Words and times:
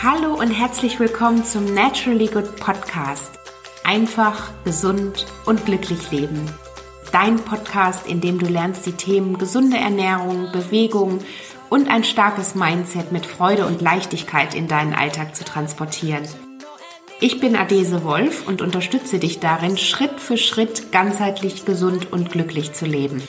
Hallo 0.00 0.34
und 0.34 0.52
herzlich 0.52 1.00
willkommen 1.00 1.44
zum 1.44 1.74
Naturally 1.74 2.28
Good 2.28 2.54
Podcast. 2.54 3.32
Einfach, 3.82 4.52
gesund 4.62 5.26
und 5.44 5.66
glücklich 5.66 6.12
leben. 6.12 6.48
Dein 7.10 7.34
Podcast, 7.34 8.06
in 8.06 8.20
dem 8.20 8.38
du 8.38 8.46
lernst, 8.46 8.86
die 8.86 8.92
Themen 8.92 9.38
gesunde 9.38 9.76
Ernährung, 9.76 10.52
Bewegung 10.52 11.18
und 11.68 11.90
ein 11.90 12.04
starkes 12.04 12.54
Mindset 12.54 13.10
mit 13.10 13.26
Freude 13.26 13.66
und 13.66 13.82
Leichtigkeit 13.82 14.54
in 14.54 14.68
deinen 14.68 14.94
Alltag 14.94 15.34
zu 15.34 15.42
transportieren. 15.44 16.22
Ich 17.18 17.40
bin 17.40 17.56
Adese 17.56 18.04
Wolf 18.04 18.46
und 18.46 18.62
unterstütze 18.62 19.18
dich 19.18 19.40
darin, 19.40 19.76
Schritt 19.76 20.20
für 20.20 20.36
Schritt 20.36 20.92
ganzheitlich 20.92 21.64
gesund 21.64 22.12
und 22.12 22.30
glücklich 22.30 22.72
zu 22.72 22.86
leben. 22.86 23.20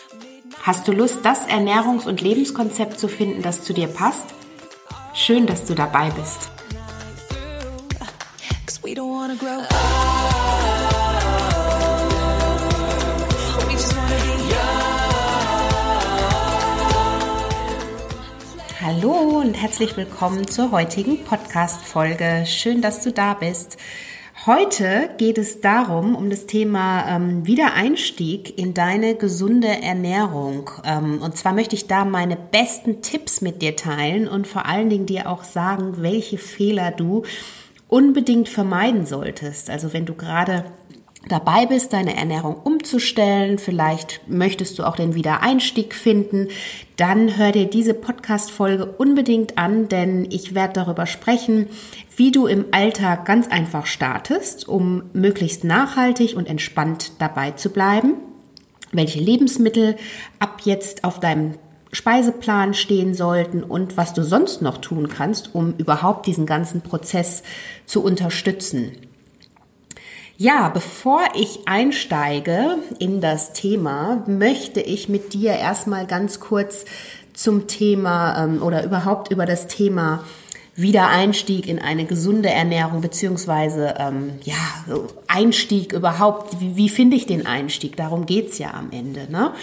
Hast 0.62 0.88
du 0.88 0.92
Lust, 0.92 1.22
das 1.24 1.48
Ernährungs- 1.48 2.08
und 2.08 2.22
Lebenskonzept 2.22 3.00
zu 3.00 3.08
finden, 3.08 3.42
das 3.42 3.64
zu 3.64 3.74
dir 3.74 3.88
passt? 3.88 4.28
Schön, 5.16 5.48
dass 5.48 5.66
du 5.66 5.74
dabei 5.74 6.12
bist. 6.12 6.52
Hallo 18.82 19.12
und 19.42 19.54
herzlich 19.54 19.96
willkommen 19.96 20.48
zur 20.48 20.72
heutigen 20.72 21.24
Podcast-Folge. 21.26 22.46
Schön, 22.48 22.82
dass 22.82 23.04
du 23.04 23.12
da 23.12 23.36
bist. 23.36 23.78
Heute 24.48 25.12
geht 25.20 25.38
es 25.38 25.62
darum, 25.62 26.16
um 26.16 26.32
das 26.32 26.48
Thema 26.48 27.06
ähm, 27.08 27.46
Wiedereinstieg 27.46 28.58
in 28.58 28.74
deine 28.74 29.14
gesunde 29.14 29.68
Ernährung. 29.68 30.72
Ähm, 30.84 31.22
und 31.22 31.38
zwar 31.38 31.54
möchte 31.54 31.76
ich 31.76 31.86
da 31.86 32.04
meine 32.04 32.36
besten 32.36 33.04
Tipps 33.04 33.42
mit 33.42 33.62
dir 33.62 33.76
teilen 33.76 34.28
und 34.28 34.48
vor 34.48 34.66
allen 34.66 34.90
Dingen 34.90 35.06
dir 35.06 35.30
auch 35.30 35.44
sagen, 35.44 36.02
welche 36.02 36.40
Fehler 36.40 36.90
du 36.90 37.26
unbedingt 37.90 38.48
vermeiden 38.48 39.06
solltest. 39.06 39.70
Also 39.70 39.92
wenn 39.92 40.06
du 40.06 40.14
gerade 40.14 40.64
dabei 41.28 41.66
bist, 41.66 41.92
deine 41.92 42.16
Ernährung 42.16 42.56
umzustellen, 42.56 43.58
vielleicht 43.58 44.22
möchtest 44.28 44.80
du 44.80 44.84
auch 44.84 44.96
den 44.96 45.16
Wiedereinstieg 45.16 45.94
finden, 45.94 46.48
dann 46.96 47.38
hör 47.38 47.52
dir 47.52 47.66
diese 47.66 47.94
Podcast-Folge 47.94 48.86
unbedingt 48.86 49.58
an, 49.58 49.90
denn 49.90 50.28
ich 50.30 50.56
werde 50.56 50.74
darüber 50.74 51.06
sprechen, 51.06 51.68
wie 52.16 52.32
du 52.32 52.48
im 52.48 52.66
Alltag 52.72 53.26
ganz 53.26 53.48
einfach 53.48 53.86
startest, 53.86 54.68
um 54.68 55.04
möglichst 55.14 55.64
nachhaltig 55.64 56.38
und 56.38 56.48
entspannt 56.48 57.14
dabei 57.20 57.52
zu 57.52 57.70
bleiben, 57.70 58.14
welche 58.92 59.20
Lebensmittel 59.20 59.98
ab 60.40 60.62
jetzt 60.64 61.04
auf 61.04 61.20
deinem 61.20 61.56
Speiseplan 61.92 62.74
stehen 62.74 63.14
sollten 63.14 63.64
und 63.64 63.98
was 63.98 64.14
du 64.14 64.24
sonst 64.24 64.62
noch 64.62 64.78
tun 64.78 65.10
kannst, 65.10 65.56
um 65.56 65.74
überhaupt 65.78 66.28
diesen 66.28 66.46
ganzen 66.46 66.82
Prozess 66.82 67.44
zu 67.86 68.04
unterstützen. 68.04 68.92
Ja, 70.38 70.70
bevor 70.70 71.22
ich 71.36 71.68
einsteige 71.68 72.78
in 73.00 73.20
das 73.20 73.52
Thema, 73.52 74.24
möchte 74.26 74.80
ich 74.80 75.10
mit 75.10 75.34
dir 75.34 75.52
erstmal 75.52 76.08
ganz 76.08 76.40
kurz 76.40 76.86
zum 77.34 77.68
Thema 77.68 78.44
ähm, 78.44 78.62
oder 78.64 78.84
überhaupt 78.86 79.32
über 79.32 79.46
das 79.46 79.68
Thema 79.68 80.24
Wiedereinstieg 80.82 81.68
in 81.68 81.80
eine 81.80 82.06
gesunde 82.06 82.50
Ernährung 82.50 83.02
beziehungsweise 83.02 83.96
ähm, 83.98 84.34
ja 84.44 84.56
Einstieg 85.28 85.94
überhaupt. 85.94 86.60
Wie, 86.62 86.76
wie 86.76 86.90
finde 86.90 87.16
ich 87.16 87.26
den 87.26 87.46
Einstieg? 87.46 87.96
Darum 87.98 88.26
geht's 88.26 88.58
ja 88.58 88.74
am 88.74 88.92
Ende. 88.92 89.32
Ne? 89.32 89.54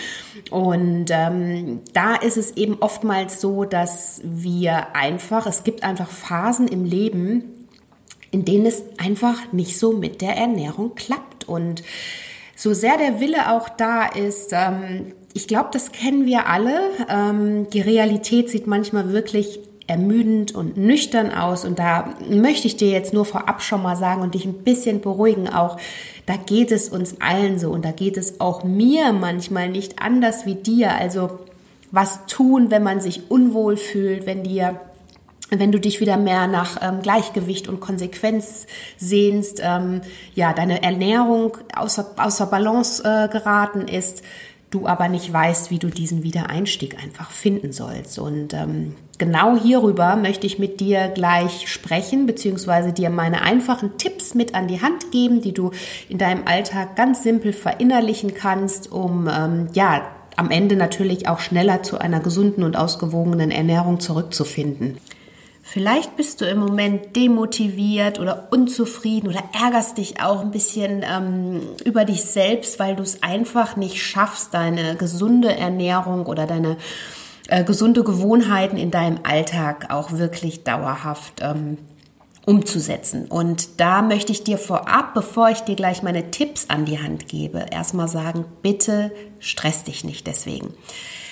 Und 0.51 1.07
ähm, 1.11 1.81
da 1.93 2.15
ist 2.17 2.37
es 2.37 2.57
eben 2.57 2.77
oftmals 2.81 3.41
so, 3.41 3.65
dass 3.65 4.21
wir 4.25 4.95
einfach, 4.95 5.47
es 5.47 5.65
gibt 5.65 5.83
einfach 5.85 6.09
Phasen 6.09 6.69
im 6.69 6.85
Leben, 6.85 7.45
in 8.31 8.45
denen 8.45 8.67
es 8.67 8.83
einfach 8.99 9.53
nicht 9.53 9.79
so 9.79 9.93
mit 9.93 10.21
der 10.21 10.37
Ernährung 10.37 10.95
klappt. 10.95 11.49
Und 11.49 11.83
so 12.55 12.75
sehr 12.75 12.99
der 12.99 13.21
Wille 13.21 13.51
auch 13.53 13.69
da 13.69 14.07
ist, 14.07 14.53
ähm, 14.53 15.13
ich 15.33 15.49
glaube, 15.49 15.69
das 15.73 15.93
kennen 15.93 16.25
wir 16.25 16.47
alle. 16.47 16.81
Ähm, 17.09 17.69
die 17.71 17.83
Realität 17.83 18.49
sieht 18.49 18.67
manchmal 18.67 19.13
wirklich 19.13 19.61
ermüdend 19.87 20.55
und 20.55 20.77
nüchtern 20.77 21.33
aus. 21.33 21.65
Und 21.65 21.79
da 21.79 22.15
möchte 22.29 22.67
ich 22.67 22.77
dir 22.77 22.91
jetzt 22.91 23.13
nur 23.13 23.25
vorab 23.25 23.63
schon 23.63 23.83
mal 23.83 23.97
sagen 23.97 24.23
und 24.23 24.35
dich 24.35 24.45
ein 24.45 24.65
bisschen 24.65 25.01
beruhigen 25.01 25.49
auch. 25.49 25.79
Da 26.27 26.37
geht 26.37 26.73
es 26.73 26.89
uns 26.89 27.21
allen 27.21 27.59
so 27.59 27.71
und 27.71 27.85
da 27.85 27.93
geht 27.93 28.17
es 28.17 28.41
auch 28.41 28.65
mir 28.65 29.13
manchmal 29.13 29.69
nicht 29.69 30.01
anders 30.01 30.47
wie 30.47 30.57
dir. 30.57 30.95
Also 30.95 31.39
was 31.91 32.27
tun, 32.27 32.71
wenn 32.71 32.83
man 32.83 33.01
sich 33.01 33.31
unwohl 33.31 33.77
fühlt, 33.77 34.27
wenn 34.27 34.43
dir 34.43 34.81
wenn 35.51 35.71
du 35.71 35.79
dich 35.79 36.01
wieder 36.01 36.17
mehr 36.17 36.49
nach 36.49 36.79
ähm, 36.83 37.03
Gleichgewicht 37.03 37.69
und 37.69 37.79
Konsequenz 37.79 38.67
sehnst, 38.97 39.61
ähm, 39.63 40.01
ja, 40.35 40.53
deine 40.53 40.83
Ernährung 40.83 41.57
außer, 41.75 42.15
außer 42.17 42.47
Balance 42.47 43.03
äh, 43.05 43.29
geraten 43.29 43.87
ist, 43.87 44.23
du 44.71 44.87
aber 44.87 45.09
nicht 45.09 45.33
weißt, 45.33 45.71
wie 45.71 45.79
du 45.79 45.89
diesen 45.89 46.23
Wiedereinstieg 46.23 47.01
einfach 47.03 47.31
finden 47.31 47.73
sollst. 47.73 48.19
Und 48.19 48.55
ähm, 48.55 48.97
genau 49.19 49.57
hierüber 49.57 50.17
möchte 50.17 50.47
ich 50.47 50.59
mit 50.59 50.81
dir 50.81 51.09
gleich 51.09 51.71
sprechen, 51.71 52.27
beziehungsweise 52.27 52.93
dir 52.93 53.11
meine 53.11 53.43
einfachen 53.43 53.99
Tipps 53.99 54.35
mit 54.35 54.55
an 54.55 54.69
die 54.69 54.83
Hand 54.83 55.11
geben, 55.13 55.41
die 55.41 55.53
du 55.53 55.71
in 56.09 56.19
deinem 56.19 56.47
Alltag 56.47 56.97
ganz 56.97 57.23
simpel 57.23 57.53
verinnerlichen 57.53 58.35
kannst, 58.35 58.93
um 58.93 59.29
ähm, 59.29 59.69
ja 59.75 60.03
am 60.37 60.51
Ende 60.51 60.77
natürlich 60.77 61.29
auch 61.29 61.41
schneller 61.41 61.83
zu 61.83 61.99
einer 61.99 62.21
gesunden 62.21 62.63
und 62.63 62.77
ausgewogenen 62.77 63.51
Ernährung 63.51 64.01
zurückzufinden. 64.01 64.99
Vielleicht 65.69 66.17
bist 66.17 66.41
du 66.41 66.45
im 66.45 66.61
Moment 66.61 67.17
demotiviert 67.17 68.21
oder 68.21 68.47
unzufrieden 68.53 69.29
oder 69.29 69.43
ärgerst 69.53 69.99
dich 69.99 70.23
auch 70.23 70.41
ein 70.41 70.53
bisschen 70.53 71.03
ähm, 71.03 71.61
über 71.85 72.05
dich 72.05 72.23
selbst, 72.23 72.79
weil 72.79 72.95
du 72.95 73.03
es 73.03 73.25
einfach 73.25 73.77
nicht 73.77 74.01
schaffst, 74.01 74.55
deine 74.55 74.95
gesunde 74.95 75.57
Ernährung 75.57 76.27
oder 76.27 76.47
deine 76.47 76.77
äh, 77.49 77.65
gesunde 77.65 78.05
Gewohnheiten 78.05 78.77
in 78.77 78.91
deinem 78.91 79.21
Alltag 79.23 79.91
auch 79.91 80.13
wirklich 80.13 80.65
dauerhaft 80.65 81.41
ähm, 81.41 81.79
umzusetzen. 82.47 83.27
Und 83.27 83.81
da 83.81 84.03
möchte 84.03 84.33
ich 84.33 84.45
dir 84.45 84.57
vorab, 84.57 85.15
bevor 85.15 85.51
ich 85.51 85.61
dir 85.61 85.75
gleich 85.75 86.03
meine 86.03 86.31
Tipps 86.31 86.71
an 86.71 86.85
die 86.85 87.01
Hand 87.01 87.29
gebe, 87.29 87.67
erstmal 87.71 88.09
sagen, 88.09 88.45
bitte 88.63 89.13
stress 89.41 89.85
dich 89.85 90.05
nicht 90.05 90.27
deswegen. 90.27 90.73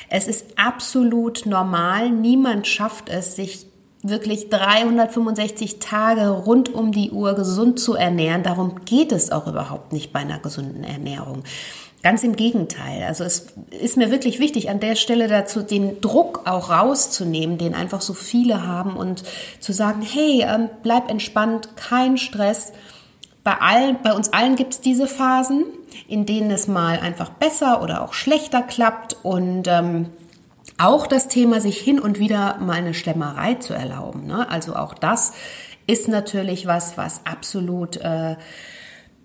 Es 0.08 0.26
ist 0.26 0.44
absolut 0.56 1.46
normal. 1.46 2.10
Niemand 2.10 2.66
schafft 2.66 3.08
es, 3.08 3.36
sich 3.36 3.66
wirklich 4.02 4.50
365 4.50 5.78
Tage 5.78 6.28
rund 6.28 6.72
um 6.72 6.92
die 6.92 7.10
Uhr 7.10 7.34
gesund 7.34 7.80
zu 7.80 7.94
ernähren. 7.94 8.42
Darum 8.42 8.84
geht 8.84 9.12
es 9.12 9.32
auch 9.32 9.46
überhaupt 9.46 9.92
nicht 9.92 10.12
bei 10.12 10.20
einer 10.20 10.38
gesunden 10.38 10.84
Ernährung. 10.84 11.42
Ganz 12.04 12.22
im 12.22 12.36
Gegenteil. 12.36 13.02
Also 13.02 13.24
es 13.24 13.46
ist 13.70 13.96
mir 13.96 14.10
wirklich 14.10 14.38
wichtig, 14.38 14.68
an 14.68 14.78
der 14.78 14.94
Stelle 14.94 15.26
dazu 15.26 15.62
den 15.62 16.02
Druck 16.02 16.42
auch 16.44 16.68
rauszunehmen, 16.68 17.56
den 17.56 17.74
einfach 17.74 18.02
so 18.02 18.12
viele 18.12 18.66
haben 18.66 18.98
und 18.98 19.22
zu 19.58 19.72
sagen, 19.72 20.02
hey, 20.02 20.44
ähm, 20.46 20.68
bleib 20.82 21.08
entspannt, 21.08 21.76
kein 21.76 22.18
Stress. 22.18 22.74
Bei, 23.42 23.54
allen, 23.58 23.96
bei 24.02 24.12
uns 24.12 24.34
allen 24.34 24.54
gibt 24.54 24.74
es 24.74 24.80
diese 24.82 25.06
Phasen, 25.06 25.64
in 26.06 26.26
denen 26.26 26.50
es 26.50 26.68
mal 26.68 26.98
einfach 26.98 27.30
besser 27.30 27.80
oder 27.80 28.02
auch 28.02 28.12
schlechter 28.12 28.60
klappt 28.60 29.16
und 29.22 29.66
ähm, 29.66 30.10
auch 30.76 31.06
das 31.06 31.28
Thema, 31.28 31.62
sich 31.62 31.78
hin 31.78 31.98
und 31.98 32.18
wieder 32.18 32.58
mal 32.58 32.74
eine 32.74 32.92
Stemmerei 32.92 33.54
zu 33.54 33.72
erlauben. 33.72 34.26
Ne? 34.26 34.46
Also 34.50 34.76
auch 34.76 34.92
das 34.92 35.32
ist 35.86 36.08
natürlich 36.08 36.66
was, 36.66 36.98
was 36.98 37.22
absolut 37.24 37.96
äh, 37.96 38.36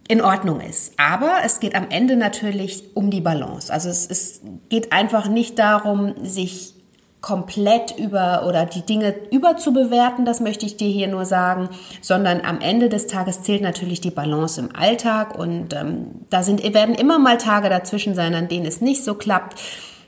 in 0.09 0.21
Ordnung 0.21 0.59
ist. 0.59 0.93
Aber 0.97 1.37
es 1.45 1.59
geht 1.59 1.75
am 1.75 1.85
Ende 1.89 2.17
natürlich 2.17 2.83
um 2.95 3.11
die 3.11 3.21
Balance. 3.21 3.71
Also 3.71 3.89
es, 3.89 4.07
es 4.09 4.41
geht 4.67 4.91
einfach 4.91 5.29
nicht 5.29 5.59
darum, 5.59 6.15
sich 6.23 6.73
komplett 7.21 7.95
über 7.97 8.45
oder 8.47 8.65
die 8.65 8.81
Dinge 8.81 9.13
überzubewerten, 9.29 10.25
das 10.25 10.39
möchte 10.39 10.65
ich 10.65 10.77
dir 10.77 10.87
hier 10.87 11.07
nur 11.09 11.25
sagen, 11.25 11.69
sondern 12.01 12.41
am 12.41 12.59
Ende 12.59 12.89
des 12.89 13.07
Tages 13.07 13.43
zählt 13.43 13.61
natürlich 13.61 14.01
die 14.01 14.09
Balance 14.09 14.59
im 14.59 14.75
Alltag 14.75 15.37
und 15.37 15.73
ähm, 15.75 16.07
da 16.29 16.43
sind, 16.43 16.63
werden 16.73 16.95
immer 16.95 17.19
mal 17.19 17.37
Tage 17.37 17.69
dazwischen 17.69 18.15
sein, 18.15 18.33
an 18.33 18.47
denen 18.47 18.65
es 18.65 18.81
nicht 18.81 19.03
so 19.03 19.15
klappt 19.15 19.59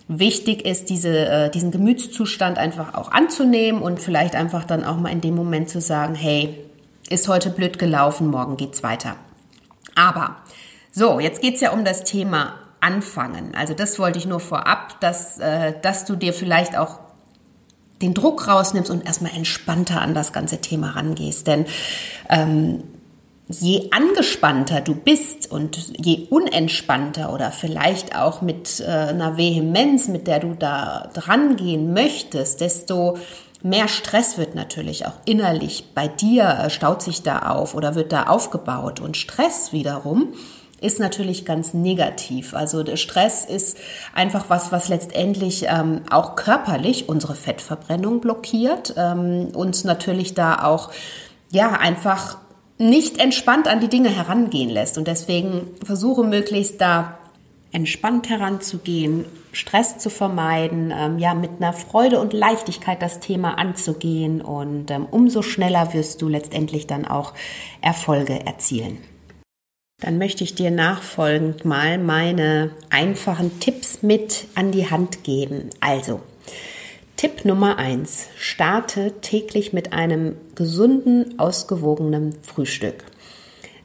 wichtig 0.07 0.65
ist, 0.65 0.89
diese, 0.89 1.27
äh, 1.27 1.49
diesen 1.51 1.69
Gemütszustand 1.69 2.57
einfach 2.57 2.95
auch 2.95 3.11
anzunehmen 3.11 3.81
und 3.81 3.99
vielleicht 3.99 4.35
einfach 4.35 4.63
dann 4.63 4.83
auch 4.83 4.97
mal 4.97 5.11
in 5.11 5.21
dem 5.21 5.35
Moment 5.35 5.69
zu 5.69 5.79
sagen, 5.79 6.15
hey, 6.15 6.57
ist 7.09 7.27
heute 7.27 7.49
blöd 7.49 7.77
gelaufen, 7.77 8.27
morgen 8.27 8.57
geht's 8.57 8.83
weiter. 8.83 9.15
Aber 9.95 10.37
so, 10.91 11.19
jetzt 11.19 11.41
geht's 11.41 11.61
ja 11.61 11.71
um 11.71 11.85
das 11.85 12.03
Thema 12.03 12.55
Anfangen. 12.79 13.53
Also 13.55 13.73
das 13.75 13.99
wollte 13.99 14.17
ich 14.17 14.25
nur 14.25 14.39
vorab, 14.39 14.99
dass, 15.01 15.37
äh, 15.37 15.73
dass 15.81 16.05
du 16.05 16.15
dir 16.15 16.33
vielleicht 16.33 16.75
auch 16.75 16.99
den 18.01 18.13
Druck 18.15 18.47
rausnimmst 18.47 18.89
und 18.89 19.05
erstmal 19.05 19.33
entspannter 19.35 20.01
an 20.01 20.13
das 20.13 20.33
ganze 20.33 20.59
Thema 20.61 20.91
rangehst. 20.91 21.45
Denn 21.45 21.65
ähm, 22.29 22.83
je 23.47 23.89
angespannter 23.91 24.81
du 24.81 24.95
bist 24.95 25.51
und 25.51 25.77
je 26.03 26.27
unentspannter 26.29 27.33
oder 27.33 27.51
vielleicht 27.51 28.15
auch 28.15 28.41
mit 28.41 28.79
äh, 28.79 28.85
einer 28.85 29.37
Vehemenz, 29.37 30.07
mit 30.07 30.27
der 30.27 30.39
du 30.39 30.55
da 30.55 31.09
dran 31.13 31.55
gehen 31.57 31.93
möchtest, 31.93 32.61
desto 32.61 33.17
Mehr 33.63 33.87
Stress 33.87 34.37
wird 34.37 34.55
natürlich 34.55 35.05
auch 35.05 35.19
innerlich 35.25 35.93
bei 35.93 36.07
dir, 36.07 36.45
äh, 36.45 36.69
staut 36.69 37.01
sich 37.01 37.21
da 37.21 37.39
auf 37.49 37.75
oder 37.75 37.95
wird 37.95 38.11
da 38.11 38.23
aufgebaut. 38.23 38.99
Und 38.99 39.17
Stress 39.17 39.71
wiederum 39.71 40.33
ist 40.81 40.99
natürlich 40.99 41.45
ganz 41.45 41.75
negativ. 41.75 42.55
Also 42.55 42.81
der 42.81 42.97
Stress 42.97 43.45
ist 43.45 43.77
einfach 44.15 44.45
was, 44.49 44.71
was 44.71 44.89
letztendlich 44.89 45.65
ähm, 45.67 46.01
auch 46.09 46.35
körperlich 46.35 47.07
unsere 47.07 47.35
Fettverbrennung 47.35 48.19
blockiert, 48.19 48.95
ähm, 48.97 49.49
uns 49.53 49.83
natürlich 49.83 50.33
da 50.33 50.63
auch 50.63 50.89
ja 51.51 51.73
einfach 51.73 52.37
nicht 52.79 53.19
entspannt 53.19 53.67
an 53.67 53.79
die 53.79 53.89
Dinge 53.89 54.09
herangehen 54.09 54.71
lässt. 54.71 54.97
Und 54.97 55.07
deswegen 55.07 55.75
versuche 55.85 56.23
möglichst 56.23 56.81
da 56.81 57.19
entspannt 57.71 58.29
heranzugehen, 58.29 59.25
Stress 59.53 59.97
zu 59.97 60.09
vermeiden, 60.09 60.93
ähm, 60.95 61.19
ja, 61.19 61.33
mit 61.33 61.51
einer 61.59 61.73
Freude 61.73 62.19
und 62.19 62.33
Leichtigkeit 62.33 63.01
das 63.01 63.19
Thema 63.19 63.57
anzugehen 63.57 64.41
und 64.41 64.91
ähm, 64.91 65.05
umso 65.09 65.41
schneller 65.41 65.93
wirst 65.93 66.21
du 66.21 66.29
letztendlich 66.29 66.87
dann 66.87 67.05
auch 67.05 67.33
Erfolge 67.81 68.45
erzielen. 68.45 68.97
Dann 70.01 70.17
möchte 70.17 70.43
ich 70.43 70.55
dir 70.55 70.71
nachfolgend 70.71 71.63
mal 71.63 71.97
meine 71.97 72.71
einfachen 72.89 73.59
Tipps 73.59 74.01
mit 74.01 74.47
an 74.55 74.71
die 74.71 74.89
Hand 74.89 75.23
geben. 75.23 75.69
Also, 75.79 76.21
Tipp 77.17 77.45
Nummer 77.45 77.77
eins: 77.77 78.27
Starte 78.35 79.13
täglich 79.21 79.73
mit 79.73 79.93
einem 79.93 80.35
gesunden, 80.55 81.37
ausgewogenen 81.37 82.35
Frühstück. 82.41 83.03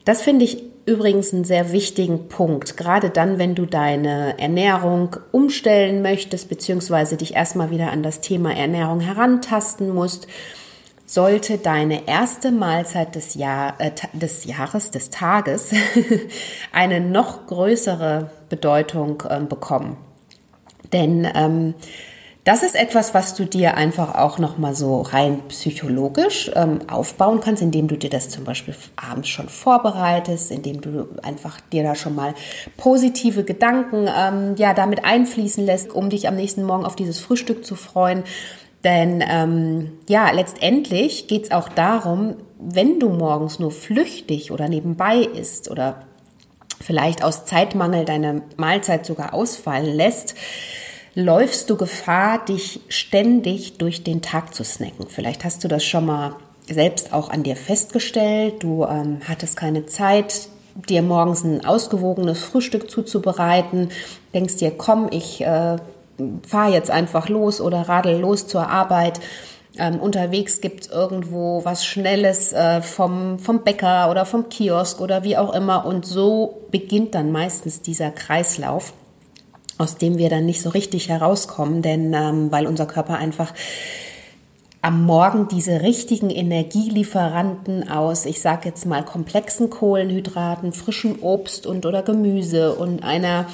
Das 0.05 0.23
finde 0.23 0.45
ich 0.45 0.63
übrigens 0.87 1.33
einen 1.33 1.43
sehr 1.43 1.73
wichtigen 1.73 2.29
Punkt, 2.29 2.77
gerade 2.77 3.09
dann, 3.09 3.37
wenn 3.37 3.55
du 3.55 3.65
deine 3.65 4.39
Ernährung 4.39 5.17
umstellen 5.31 6.01
möchtest, 6.01 6.47
beziehungsweise 6.47 7.17
dich 7.17 7.35
erstmal 7.35 7.69
wieder 7.69 7.91
an 7.91 8.03
das 8.03 8.21
Thema 8.21 8.55
Ernährung 8.55 9.01
herantasten 9.01 9.93
musst, 9.93 10.27
sollte 11.05 11.57
deine 11.57 12.07
erste 12.07 12.51
Mahlzeit 12.51 13.15
des, 13.15 13.35
Jahr, 13.35 13.75
äh, 13.79 13.91
des 14.13 14.45
Jahres, 14.45 14.89
des 14.89 15.09
Tages, 15.09 15.71
eine 16.71 17.01
noch 17.01 17.47
größere 17.47 18.31
Bedeutung 18.49 19.23
äh, 19.29 19.41
bekommen. 19.41 19.97
Denn 20.93 21.27
ähm, 21.35 21.73
das 22.47 22.63
ist 22.63 22.75
etwas, 22.75 23.13
was 23.13 23.35
du 23.35 23.45
dir 23.45 23.75
einfach 23.75 24.15
auch 24.15 24.39
nochmal 24.39 24.73
so 24.73 25.01
rein 25.01 25.41
psychologisch 25.49 26.49
ähm, 26.55 26.79
aufbauen 26.89 27.41
kannst, 27.41 27.61
indem 27.61 27.89
du 27.89 27.97
dir 27.97 28.09
das 28.09 28.29
zum 28.29 28.45
Beispiel 28.45 28.73
abends 28.95 29.27
schon 29.27 29.49
vorbereitest, 29.49 30.51
indem 30.51 30.79
du 30.79 31.09
einfach 31.23 31.59
dir 31.73 31.83
da 31.83 31.93
schon 31.93 32.15
mal 32.15 32.33
positive 32.77 33.43
Gedanken 33.43 34.07
ähm, 34.07 34.55
ja 34.55 34.73
damit 34.73 35.03
einfließen 35.03 35.65
lässt, 35.65 35.91
um 35.91 36.09
dich 36.09 36.29
am 36.29 36.37
nächsten 36.37 36.63
Morgen 36.63 36.85
auf 36.85 36.95
dieses 36.95 37.19
Frühstück 37.19 37.65
zu 37.65 37.75
freuen. 37.75 38.23
Denn 38.85 39.21
ähm, 39.29 39.97
ja, 40.07 40.31
letztendlich 40.31 41.27
geht 41.27 41.43
es 41.43 41.51
auch 41.51 41.67
darum, 41.67 42.37
wenn 42.57 43.01
du 43.01 43.09
morgens 43.09 43.59
nur 43.59 43.71
flüchtig 43.71 44.53
oder 44.53 44.69
nebenbei 44.69 45.17
isst 45.17 45.69
oder 45.69 46.03
vielleicht 46.79 47.25
aus 47.25 47.43
Zeitmangel 47.43 48.05
deine 48.05 48.43
Mahlzeit 48.55 49.05
sogar 49.05 49.33
ausfallen 49.33 49.93
lässt, 49.93 50.35
läufst 51.17 51.71
du 51.71 51.77
Gefahr, 51.77 52.45
dich 52.45 52.79
ständig 52.89 53.79
durch 53.79 54.03
den 54.03 54.21
Tag 54.21 54.53
zu 54.53 54.63
snacken. 54.63 55.07
Vielleicht 55.09 55.45
hast 55.45 55.63
du 55.63 55.67
das 55.67 55.83
schon 55.83 56.05
mal 56.05 56.35
selbst 56.67 57.11
auch 57.11 57.31
an 57.31 57.41
dir 57.41 57.55
festgestellt. 57.55 58.61
Du 58.61 58.85
ähm, 58.85 59.21
hattest 59.27 59.57
keine 59.57 59.87
Zeit, 59.87 60.47
dir 60.75 61.01
morgens 61.01 61.43
ein 61.43 61.65
ausgewogenes 61.65 62.43
Frühstück 62.43 62.91
zuzubereiten. 62.91 63.89
Denkst 64.35 64.57
dir, 64.57 64.69
komm, 64.69 65.07
ich 65.09 65.41
äh, 65.41 65.77
fahre 66.47 66.71
jetzt 66.71 66.91
einfach 66.91 67.29
los 67.29 67.61
oder 67.61 67.89
radel 67.89 68.19
los 68.19 68.45
zur 68.45 68.69
Arbeit. 68.69 69.19
Ähm, 69.79 69.99
unterwegs 69.99 70.61
gibt's 70.61 70.85
irgendwo 70.85 71.65
was 71.65 71.83
Schnelles 71.83 72.53
äh, 72.53 72.83
vom, 72.83 73.39
vom 73.39 73.63
Bäcker 73.63 74.11
oder 74.11 74.27
vom 74.27 74.49
Kiosk 74.49 75.01
oder 75.01 75.23
wie 75.23 75.35
auch 75.35 75.55
immer. 75.55 75.83
Und 75.83 76.05
so 76.05 76.67
beginnt 76.69 77.15
dann 77.15 77.31
meistens 77.31 77.81
dieser 77.81 78.11
Kreislauf 78.11 78.93
aus 79.77 79.97
dem 79.97 80.17
wir 80.17 80.29
dann 80.29 80.45
nicht 80.45 80.61
so 80.61 80.69
richtig 80.69 81.09
herauskommen, 81.09 81.81
denn 81.81 82.13
ähm, 82.13 82.51
weil 82.51 82.67
unser 82.67 82.85
Körper 82.85 83.17
einfach 83.17 83.53
am 84.81 85.05
Morgen 85.05 85.47
diese 85.47 85.81
richtigen 85.81 86.29
Energielieferanten 86.29 87.89
aus, 87.89 88.25
ich 88.25 88.41
sage 88.41 88.69
jetzt 88.69 88.85
mal 88.85 89.03
komplexen 89.03 89.69
Kohlenhydraten, 89.69 90.71
frischem 90.71 91.21
Obst 91.21 91.65
und 91.65 91.85
oder 91.85 92.03
Gemüse 92.03 92.75
und 92.75 93.03
einer 93.03 93.47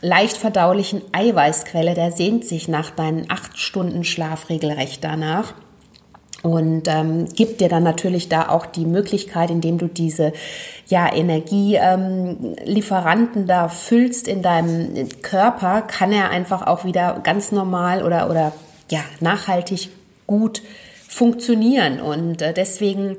leicht 0.00 0.36
verdaulichen 0.36 1.02
Eiweißquelle, 1.12 1.94
der 1.94 2.12
sehnt 2.12 2.44
sich 2.44 2.68
nach 2.68 2.90
deinen 2.90 3.30
acht 3.30 3.58
Stunden 3.58 4.04
Schlaf 4.04 4.48
regelrecht 4.48 5.02
danach 5.02 5.54
und 6.42 6.86
ähm, 6.86 7.26
gibt 7.34 7.60
dir 7.60 7.68
dann 7.68 7.82
natürlich 7.82 8.28
da 8.28 8.48
auch 8.48 8.66
die 8.66 8.86
Möglichkeit, 8.86 9.50
indem 9.50 9.78
du 9.78 9.88
diese 9.88 10.32
ja, 10.86 11.12
Energielieferanten 11.12 13.42
ähm, 13.42 13.48
da 13.48 13.68
füllst 13.68 14.28
in 14.28 14.42
deinem 14.42 15.08
Körper, 15.22 15.82
kann 15.82 16.12
er 16.12 16.30
einfach 16.30 16.64
auch 16.66 16.84
wieder 16.84 17.18
ganz 17.24 17.50
normal 17.50 18.04
oder, 18.04 18.30
oder 18.30 18.52
ja, 18.88 19.00
nachhaltig 19.20 19.88
gut 20.28 20.62
funktionieren. 21.08 22.00
Und 22.00 22.40
äh, 22.40 22.54
deswegen 22.54 23.16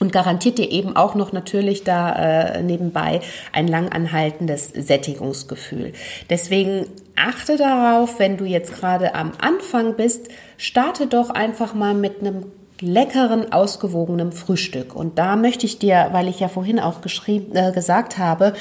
und 0.00 0.12
garantiert 0.12 0.58
dir 0.58 0.70
eben 0.70 0.96
auch 0.96 1.14
noch 1.14 1.32
natürlich 1.32 1.84
da 1.84 2.54
äh, 2.54 2.62
nebenbei 2.62 3.20
ein 3.52 3.68
langanhaltendes 3.68 4.68
Sättigungsgefühl. 4.68 5.92
Deswegen 6.30 6.86
achte 7.20 7.56
darauf, 7.56 8.18
wenn 8.18 8.36
du 8.36 8.44
jetzt 8.44 8.74
gerade 8.74 9.14
am 9.14 9.32
Anfang 9.40 9.94
bist, 9.96 10.28
starte 10.56 11.06
doch 11.06 11.30
einfach 11.30 11.74
mal 11.74 11.94
mit 11.94 12.20
einem 12.20 12.46
leckeren, 12.80 13.52
ausgewogenen 13.52 14.32
Frühstück. 14.32 14.94
Und 14.96 15.18
da 15.18 15.36
möchte 15.36 15.66
ich 15.66 15.78
dir, 15.78 16.08
weil 16.12 16.28
ich 16.28 16.40
ja 16.40 16.48
vorhin 16.48 16.80
auch 16.80 17.02
geschrieben, 17.02 17.54
äh, 17.54 17.72
gesagt 17.72 18.18
habe, 18.18 18.54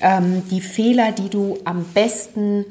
ähm, 0.00 0.42
die 0.50 0.60
Fehler, 0.60 1.12
die 1.12 1.30
du 1.30 1.58
am 1.64 1.84
besten 1.94 2.64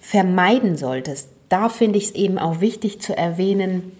vermeiden 0.00 0.76
solltest, 0.76 1.30
da 1.48 1.68
finde 1.68 1.98
ich 1.98 2.06
es 2.06 2.10
eben 2.14 2.38
auch 2.38 2.60
wichtig 2.60 3.00
zu 3.00 3.16
erwähnen, 3.16 3.92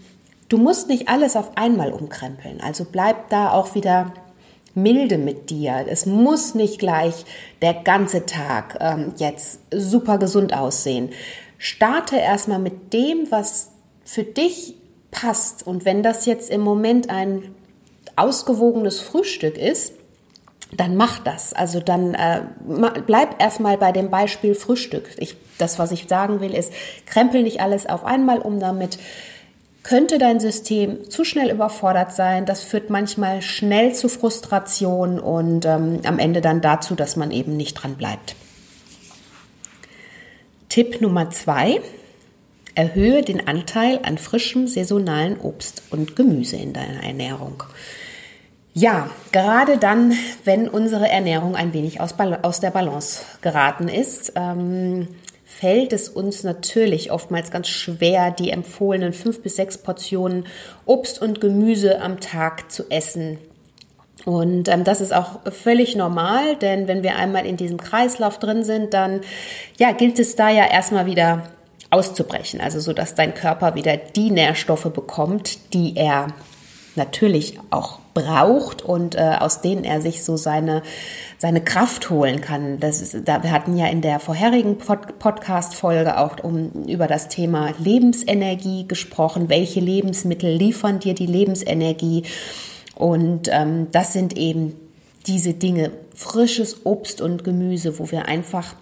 Du 0.49 0.59
musst 0.59 0.89
nicht 0.89 1.09
alles 1.09 1.37
auf 1.37 1.57
einmal 1.57 1.93
umkrempeln. 1.93 2.61
Also 2.61 2.85
bleib 2.85 3.29
da 3.31 3.51
auch 3.51 3.75
wieder 3.75 4.13
milde 4.75 5.19
mit 5.19 5.51
dir. 5.51 5.87
Es 5.89 6.07
muss 6.07 6.55
nicht 6.55 6.79
gleich 6.79 7.25
der 7.63 7.75
ganze 7.75 8.27
Tag 8.27 8.79
ähm, 8.81 9.13
jetzt 9.17 9.61
super 9.73 10.19
gesund 10.19 10.53
aussehen. 10.55 11.11
Starte 11.59 12.17
erstmal 12.17 12.59
mit 12.59 12.93
dem, 12.93 13.31
was 13.31 13.71
für 14.05 14.25
dich 14.25 14.75
passt. 15.11 15.67
Und 15.67 15.85
wenn 15.85 16.03
das 16.03 16.27
jetzt 16.27 16.51
im 16.51 16.61
Moment 16.61 17.09
ein 17.11 17.55
ausgewogenes 18.17 19.01
Frühstück 19.01 19.57
ist, 19.57 19.95
dann 20.77 20.97
mach 20.97 21.21
das. 21.21 21.53
Also 21.53 21.81
dann 21.81 22.15
äh, 22.15 22.43
bleib 23.07 23.41
erstmal 23.41 23.79
bei 23.79 23.93
dem 23.93 24.11
Beispiel 24.11 24.55
Frühstück. 24.55 25.09
Ich, 25.19 25.37
das, 25.59 25.79
was 25.79 25.93
ich 25.93 26.07
sagen 26.09 26.41
will, 26.41 26.53
ist, 26.53 26.73
krempel 27.07 27.43
nicht 27.43 27.61
alles 27.61 27.87
auf 27.87 28.05
einmal 28.05 28.41
um 28.41 28.59
damit 28.59 28.99
könnte 29.85 30.19
dein 30.19 30.41
System 30.41 31.09
zu 31.09 31.25
schnell 31.25 31.51
überfordert 31.51 32.13
sein. 32.13 32.47
Das 32.47 32.65
führt 32.65 32.91
manchmal 32.91 33.43
schnell 33.43 33.95
zu 33.95 34.09
Frustration 34.09 35.21
und 35.21 35.67
ähm, 35.67 36.01
am 36.05 36.19
Ende 36.19 36.41
dann 36.41 36.61
dazu, 36.61 36.97
dass 36.97 37.15
man 37.15 37.31
eben 37.31 37.57
nicht 37.57 37.75
dran 37.75 37.95
bleibt. 37.95 38.35
Tipp 40.71 41.01
Nummer 41.01 41.31
zwei. 41.31 41.81
Erhöhe 42.75 43.23
den 43.23 43.47
Anteil 43.47 44.01
an 44.03 44.19
frischem 44.19 44.67
saisonalen 44.67 45.39
Obst 45.39 45.85
und 45.91 46.17
Gemüse 46.17 46.57
in 46.57 46.73
deiner 46.73 47.05
Ernährung. 47.05 47.63
Ja, 48.73 49.09
gerade 49.31 49.79
dann, 49.79 50.15
wenn 50.45 50.69
unsere 50.69 51.09
Ernährung 51.09 51.55
ein 51.55 51.73
wenig 51.73 52.01
aus, 52.01 52.17
aus 52.43 52.59
der 52.59 52.71
Balance 52.71 53.21
geraten 53.41 53.87
ist, 53.87 54.33
ähm, 54.35 55.07
fällt 55.65 55.95
es 55.95 56.11
uns 56.11 56.45
natürlich 56.45 57.11
oftmals 57.11 57.51
ganz 57.51 57.69
schwer, 57.69 58.31
die 58.31 58.51
empfohlenen 58.51 59.15
fünf 59.15 59.41
bis 59.43 59.57
sechs 59.57 59.79
Portionen 59.79 60.45
Obst 60.85 61.23
und 61.23 61.41
Gemüse 61.41 62.03
am 62.03 62.21
Tag 62.21 62.71
zu 62.71 62.91
essen. 62.91 63.39
Und 64.27 64.69
ähm, 64.69 64.85
das 64.85 65.01
ist 65.01 65.15
auch 65.15 65.41
völlig 65.51 65.97
normal, 65.97 66.57
denn 66.57 66.87
wenn 66.87 67.03
wir 67.03 67.17
einmal 67.17 67.47
in 67.47 67.57
diesem 67.57 67.79
Kreislauf 67.79 68.39
drin 68.39 68.63
sind, 68.63 68.93
dann 68.93 69.23
ja, 69.79 69.93
gilt 69.93 70.19
es 70.19 70.37
da 70.37 70.51
ja 70.51 70.71
erstmal 70.71 71.07
wieder 71.07 71.45
auszubrechen, 71.89 72.61
also 72.61 72.79
so 72.79 72.93
dass 72.93 73.15
dein 73.15 73.33
Körper 73.33 73.75
wieder 73.75 73.97
die 73.97 74.31
Nährstoffe 74.31 74.93
bekommt, 74.93 75.73
die 75.73 75.97
er 75.97 76.27
natürlich 76.97 77.59
auch 77.71 77.99
braucht 78.15 78.83
und 78.83 79.17
äh, 79.17 79.37
aus 79.41 79.61
denen 79.61 79.85
er 79.85 80.01
sich 80.01 80.23
so 80.23 80.37
seine, 80.37 80.83
seine 81.39 81.63
Kraft 81.63 82.11
holen 82.11 82.41
kann. 82.41 82.79
Das 82.79 83.03
ist, 83.03 83.17
da, 83.27 83.43
wir 83.43 83.51
hatten 83.51 83.77
ja 83.77 83.87
in 83.89 84.01
der 84.01 84.21
vorherigen 84.21 84.79
Pod 84.79 85.19
Podcast-Folge 85.19 86.19
auch 86.19 86.43
um, 86.43 86.87
über 86.87 87.07
das 87.07 87.29
Thema 87.29 87.73
Lebensenergie 87.79 88.87
gesprochen. 88.87 89.49
Welche 89.49 89.81
Lebensmittel 89.81 90.55
liefern 90.55 91.01
dir 91.01 91.15
die 91.15 91.27
Lebensenergie? 91.27 92.23
Und 92.95 93.49
ähm, 93.51 93.89
das 93.91 94.13
sind 94.13 94.37
eben 94.39 94.77
diese 95.27 95.55
Dinge, 95.55 95.91
frisches 96.15 96.87
Obst 96.87 97.21
und 97.21 97.43
Gemüse, 97.43 97.99
wo 97.99 98.11
wir 98.11 98.27
einfach 98.27 98.77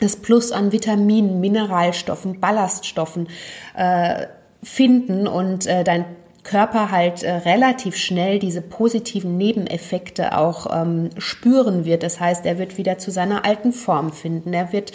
das 0.00 0.16
Plus 0.16 0.52
an 0.52 0.72
Vitaminen, 0.72 1.40
Mineralstoffen, 1.40 2.40
Ballaststoffen, 2.40 3.28
äh, 3.76 4.26
finden 4.62 5.28
und 5.28 5.66
äh, 5.66 5.84
dein 5.84 6.04
Körper 6.46 6.90
halt 6.92 7.24
äh, 7.24 7.32
relativ 7.32 7.96
schnell 7.96 8.38
diese 8.38 8.62
positiven 8.62 9.36
Nebeneffekte 9.36 10.38
auch 10.38 10.66
ähm, 10.72 11.10
spüren 11.18 11.84
wird. 11.84 12.02
Das 12.04 12.20
heißt, 12.20 12.46
er 12.46 12.58
wird 12.58 12.78
wieder 12.78 12.98
zu 12.98 13.10
seiner 13.10 13.44
alten 13.44 13.72
Form 13.72 14.12
finden. 14.12 14.52
Er 14.52 14.72
wird 14.72 14.92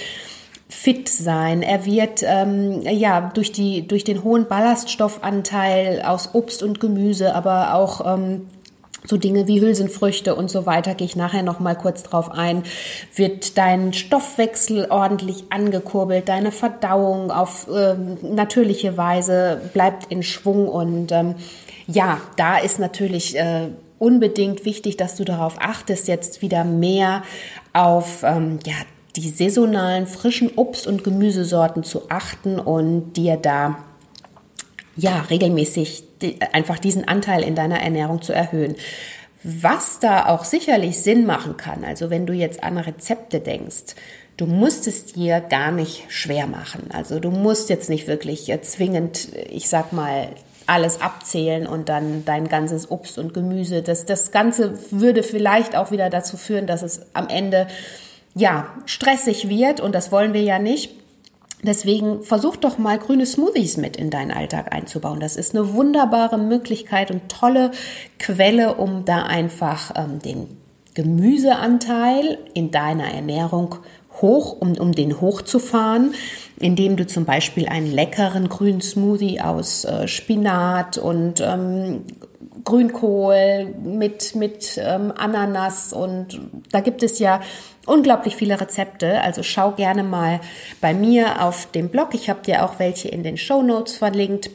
fit 0.70 1.10
sein. 1.10 1.62
Er 1.62 1.86
wird 1.86 2.24
ähm, 2.24 2.82
ja 2.82 3.32
durch 3.34 3.52
die 3.52 3.86
durch 3.86 4.06
den 4.06 4.24
hohen 4.24 4.48
Ballaststoffanteil 4.48 6.02
aus 6.04 6.34
Obst 6.34 6.64
und 6.64 6.80
Gemüse, 6.80 7.36
aber 7.36 7.74
auch 7.76 8.14
ähm, 8.14 8.48
so 9.06 9.18
Dinge 9.18 9.48
wie 9.48 9.62
Hülsenfrüchte 9.62 10.36
und 10.36 10.50
so 10.50 10.66
weiter, 10.66 10.96
gehe 10.96 11.06
ich 11.06 11.16
nachher 11.16 11.44
noch 11.44 11.60
mal 11.60 11.76
kurz 11.76 12.04
drauf 12.04 12.32
ein, 12.32 12.64
wird 13.16 13.58
dein 13.58 13.94
Stoffwechsel 13.94 14.88
ordentlich 14.90 15.46
angekurbelt, 15.50 16.30
deine 16.30 16.52
Verdauung 16.52 17.32
auf 17.32 17.68
ähm, 17.74 18.18
natürliche 18.22 18.98
Weise 18.98 19.62
bleibt 19.74 20.12
in 20.12 20.24
Schwung 20.24 20.68
und 20.68 21.12
ähm, 21.12 21.36
ja, 21.88 22.22
da 22.38 22.58
ist 22.58 22.80
natürlich 22.80 23.38
äh, 23.38 23.70
unbedingt 24.00 24.66
wichtig, 24.66 24.98
dass 24.98 25.16
du 25.16 25.26
darauf 25.26 25.58
achtest, 25.60 26.08
jetzt 26.08 26.42
wieder 26.42 26.64
mehr 26.64 27.24
auf 27.74 28.24
ähm, 28.24 28.60
ja, 28.66 28.74
die 29.16 29.30
saisonalen 29.30 30.08
frischen 30.08 30.52
Obst- 30.56 30.88
und 30.88 31.04
Gemüsesorten 31.04 31.84
zu 31.84 32.10
achten 32.10 32.60
und 32.60 33.14
dir 33.14 33.38
da 33.38 33.78
ja 34.96 35.22
regelmäßig 35.30 36.04
einfach 36.54 36.80
diesen 36.80 37.08
Anteil 37.08 37.44
in 37.44 37.56
deiner 37.56 37.82
Ernährung 37.82 38.22
zu 38.22 38.34
erhöhen. 38.34 38.76
Was 39.44 40.00
da 40.00 40.28
auch 40.28 40.44
sicherlich 40.44 41.02
Sinn 41.02 41.26
machen 41.26 41.58
kann, 41.58 41.84
also 41.84 42.10
wenn 42.10 42.26
du 42.26 42.34
jetzt 42.34 42.64
an 42.64 42.78
Rezepte 42.78 43.40
denkst, 43.40 43.96
du 44.38 44.46
musst 44.46 44.88
es 44.88 45.06
dir 45.06 45.40
gar 45.40 45.72
nicht 45.72 46.06
schwer 46.10 46.48
machen. 46.48 46.90
Also 46.94 47.20
du 47.20 47.32
musst 47.32 47.70
jetzt 47.70 47.90
nicht 47.90 48.08
wirklich 48.08 48.50
äh, 48.50 48.62
zwingend, 48.62 49.30
ich 49.50 49.70
sag 49.70 49.94
mal, 49.94 50.30
alles 50.68 51.02
abzählen 51.02 51.68
und 51.68 51.90
dann 51.90 52.24
dein 52.24 52.48
ganzes 52.48 52.90
Obst 52.92 53.18
und 53.18 53.34
Gemüse. 53.34 53.82
Das, 53.82 54.06
das 54.06 54.32
Ganze 54.32 54.78
würde 54.92 55.24
vielleicht 55.24 55.76
auch 55.76 55.92
wieder 55.92 56.10
dazu 56.10 56.38
führen, 56.38 56.68
dass 56.68 56.82
es 56.82 57.02
am 57.14 57.28
Ende 57.30 57.68
ja 58.36 58.68
stressig 58.86 59.50
wird 59.50 59.80
und 59.80 59.94
das 59.94 60.12
wollen 60.12 60.34
wir 60.34 60.44
ja 60.44 60.60
nicht. 60.60 61.01
Deswegen 61.64 62.24
versuch 62.24 62.56
doch 62.56 62.78
mal 62.78 62.98
grüne 62.98 63.26
Smoothies 63.26 63.78
mit 63.78 63.96
in 63.96 64.10
deinen 64.10 64.32
Alltag 64.32 64.74
einzubauen. 64.74 65.20
Das 65.20 65.36
ist 65.36 65.56
eine 65.56 65.74
wunderbare 65.74 66.38
Möglichkeit 66.38 67.12
und 67.12 67.30
tolle 67.30 67.72
Quelle, 68.18 68.76
um 68.76 69.06
da 69.06 69.24
einfach 69.24 69.94
ähm, 69.96 70.20
den 70.20 70.48
Gemüseanteil 70.94 72.40
in 72.54 72.72
deiner 72.72 73.14
Ernährung 73.14 73.76
hoch, 74.22 74.58
um, 74.60 74.74
um 74.74 74.92
den 74.92 75.22
hochzufahren, 75.22 76.14
indem 76.60 76.98
du 76.98 77.08
zum 77.08 77.26
Beispiel 77.26 77.68
einen 77.68 77.92
leckeren 77.92 78.50
grünen 78.50 78.82
Smoothie 78.82 79.42
aus 79.42 79.86
äh, 79.86 80.08
Spinat 80.08 80.98
und 80.98 81.42
ähm, 81.42 82.02
Grünkohl 82.64 83.74
mit, 83.84 84.36
mit 84.36 84.80
ähm, 84.84 85.14
Ananas 85.16 85.94
und 85.94 86.40
da 86.72 86.82
gibt 86.82 87.02
es 87.02 87.20
ja 87.20 87.42
unglaublich 87.86 88.36
viele 88.36 88.60
Rezepte. 88.60 89.22
Also 89.22 89.44
schau 89.44 89.72
gerne 89.72 90.04
mal 90.04 90.42
bei 90.82 90.94
mir 90.94 91.42
auf 91.44 91.72
dem 91.72 91.90
Blog. 91.90 92.10
Ich 92.14 92.30
habe 92.30 92.42
dir 92.42 92.66
auch 92.66 92.80
welche 92.80 93.10
in 93.10 93.24
den 93.24 93.38
Show 93.38 93.62
Notes 93.62 93.98
verlinkt. 93.98 94.50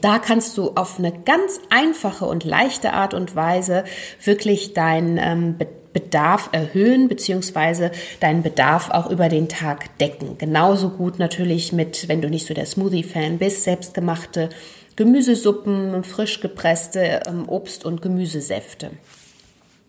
Da 0.00 0.18
kannst 0.18 0.56
du 0.56 0.70
auf 0.76 0.98
eine 0.98 1.12
ganz 1.12 1.60
einfache 1.68 2.24
und 2.24 2.44
leichte 2.44 2.92
Art 2.92 3.12
und 3.12 3.34
Weise 3.34 3.84
wirklich 4.22 4.72
deinen 4.72 5.18
ähm, 5.18 5.56
Bedarf 5.92 6.50
erhöhen 6.52 7.08
beziehungsweise 7.08 7.90
deinen 8.20 8.44
Bedarf 8.44 8.90
auch 8.90 9.10
über 9.10 9.28
den 9.28 9.48
Tag 9.48 9.98
decken. 9.98 10.38
Genauso 10.38 10.90
gut 10.90 11.18
natürlich 11.18 11.72
mit, 11.72 12.08
wenn 12.08 12.22
du 12.22 12.30
nicht 12.30 12.46
so 12.46 12.54
der 12.54 12.66
Smoothie-Fan 12.66 13.38
bist, 13.38 13.64
selbstgemachte 13.64 14.50
Gemüsesuppen, 14.94 16.04
frisch 16.04 16.40
gepresste 16.40 17.22
ähm, 17.26 17.48
Obst- 17.48 17.84
und 17.84 18.02
Gemüsesäfte. 18.02 18.90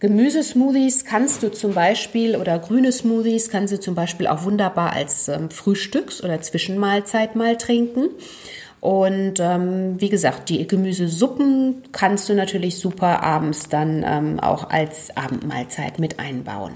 Gemüsesmoothies 0.01 1.05
kannst 1.05 1.43
du 1.43 1.51
zum 1.51 1.75
Beispiel 1.75 2.35
oder 2.35 2.57
grüne 2.57 2.91
Smoothies 2.91 3.49
kannst 3.49 3.71
du 3.71 3.79
zum 3.79 3.93
Beispiel 3.93 4.25
auch 4.25 4.43
wunderbar 4.43 4.93
als 4.93 5.27
ähm, 5.27 5.49
Frühstücks- 5.51 6.23
oder 6.23 6.41
Zwischenmahlzeit 6.41 7.35
mal 7.35 7.55
trinken. 7.55 8.09
Und 8.79 9.35
ähm, 9.39 10.01
wie 10.01 10.09
gesagt, 10.09 10.49
die 10.49 10.65
Gemüsesuppen 10.65 11.83
kannst 11.91 12.27
du 12.29 12.33
natürlich 12.33 12.79
super 12.79 13.21
abends 13.21 13.69
dann 13.69 14.03
ähm, 14.03 14.39
auch 14.39 14.71
als 14.71 15.15
Abendmahlzeit 15.15 15.99
mit 15.99 16.19
einbauen. 16.19 16.71